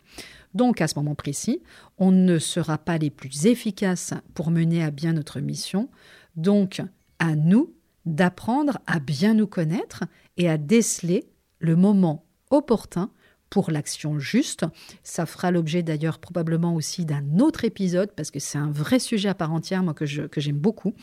Donc 0.54 0.80
à 0.80 0.88
ce 0.88 0.95
moment 0.97 1.15
précis, 1.15 1.62
on 1.97 2.12
ne 2.12 2.39
sera 2.39 2.78
pas 2.78 2.97
les 2.97 3.10
plus 3.10 3.45
efficaces 3.45 4.13
pour 4.34 4.51
mener 4.51 4.84
à 4.84 4.91
bien 4.91 5.13
notre 5.13 5.39
mission. 5.39 5.89
Donc 6.36 6.82
à 7.19 7.36
nous 7.36 7.73
d'apprendre 8.06 8.80
à 8.88 8.99
bien 8.99 9.34
nous 9.34 9.47
connaître 9.47 10.04
et 10.38 10.49
à 10.49 10.58
déceler 10.58 11.25
le 11.60 11.75
moment 11.75 12.24
opportun 12.49 13.10
pour 13.49 13.71
l'action 13.71 14.19
juste. 14.19 14.65
Ça 15.03 15.25
fera 15.25 15.51
l'objet 15.51 15.84
d'ailleurs 15.84 16.19
probablement 16.19 16.75
aussi 16.75 17.05
d'un 17.05 17.39
autre 17.39 17.63
épisode 17.63 18.12
parce 18.12 18.31
que 18.31 18.39
c'est 18.39 18.58
un 18.58 18.71
vrai 18.71 18.99
sujet 18.99 19.29
à 19.29 19.36
part 19.36 19.53
entière, 19.53 19.84
que, 19.95 20.05
j'aime 20.05 20.58
beaucoup. 20.58 20.93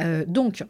Euh, 0.00 0.24
donc, 0.26 0.64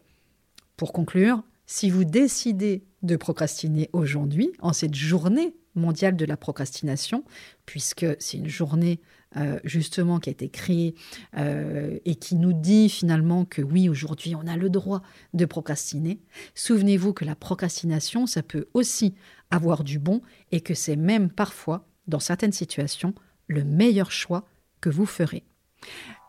pour 0.76 0.92
conclure, 0.92 1.42
si 1.66 1.90
vous 1.90 2.05
décidez 2.05 2.85
de 3.02 3.16
procrastiner 3.16 3.90
aujourd'hui, 3.92 4.52
en 4.61 4.72
cette 4.72 4.94
journée 4.94 5.55
mondiale 5.74 6.16
de 6.16 6.24
la 6.24 6.37
procrastination, 6.37 7.24
puisque 7.66 8.07
c'est 8.18 8.38
une 8.38 8.48
journée 8.48 9.00
euh, 9.37 9.59
justement 9.64 10.18
qui 10.18 10.31
a 10.31 10.33
été 10.33 10.49
créée 10.49 10.94
euh, 11.37 11.99
et 12.05 12.14
qui 12.14 12.37
nous 12.37 12.53
dit 12.53 12.88
finalement 12.88 13.44
que 13.44 13.62
oui, 13.62 13.88
aujourd'hui, 13.88 14.35
on 14.35 14.46
a 14.46 14.57
le 14.57 14.70
droit 14.70 15.03
de 15.35 15.44
procrastiner. 15.44 16.20
Souvenez-vous 16.55 17.12
que 17.12 17.25
la 17.25 17.35
procrastination, 17.35 18.27
ça 18.27 18.42
peut 18.42 18.66
aussi 18.75 19.14
avoir 19.51 19.85
du 19.85 19.99
bon 19.99 20.22
et 20.53 20.61
que 20.61 20.75
c'est 20.75 20.96
même 20.96 21.31
parfois, 21.31 21.87
dans 22.07 22.20
certaines 22.20 22.53
situations, 22.53 23.14
le 23.46 23.64
meilleur 23.64 24.11
choix 24.11 24.44
que 24.81 24.90
vous 24.90 25.07
ferez. 25.07 25.44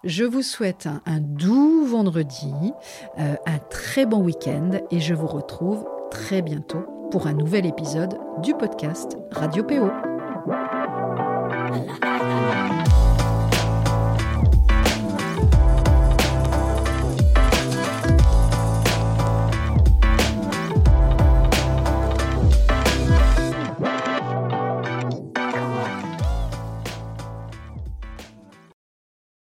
Je 0.04 0.24
vous 0.24 0.42
souhaite 0.42 0.88
un, 1.06 1.20
doux 1.20 1.86
vendredi, 1.86 2.54
euh, 3.20 3.36
un 3.46 3.60
très 3.70 4.06
bon 4.06 4.22
week-end 4.22 4.72
et 4.92 5.00
je 5.00 5.14
vous 5.14 5.28
retrouve 5.28 5.86
très 6.12 6.42
bientôt 6.42 6.86
pour 7.12 7.28
un 7.28 7.34
nouvel 7.34 7.66
épisode 7.66 8.18
du 8.42 8.54
podcast 8.54 9.18
Radio 9.32 9.64
PO. 9.64 10.07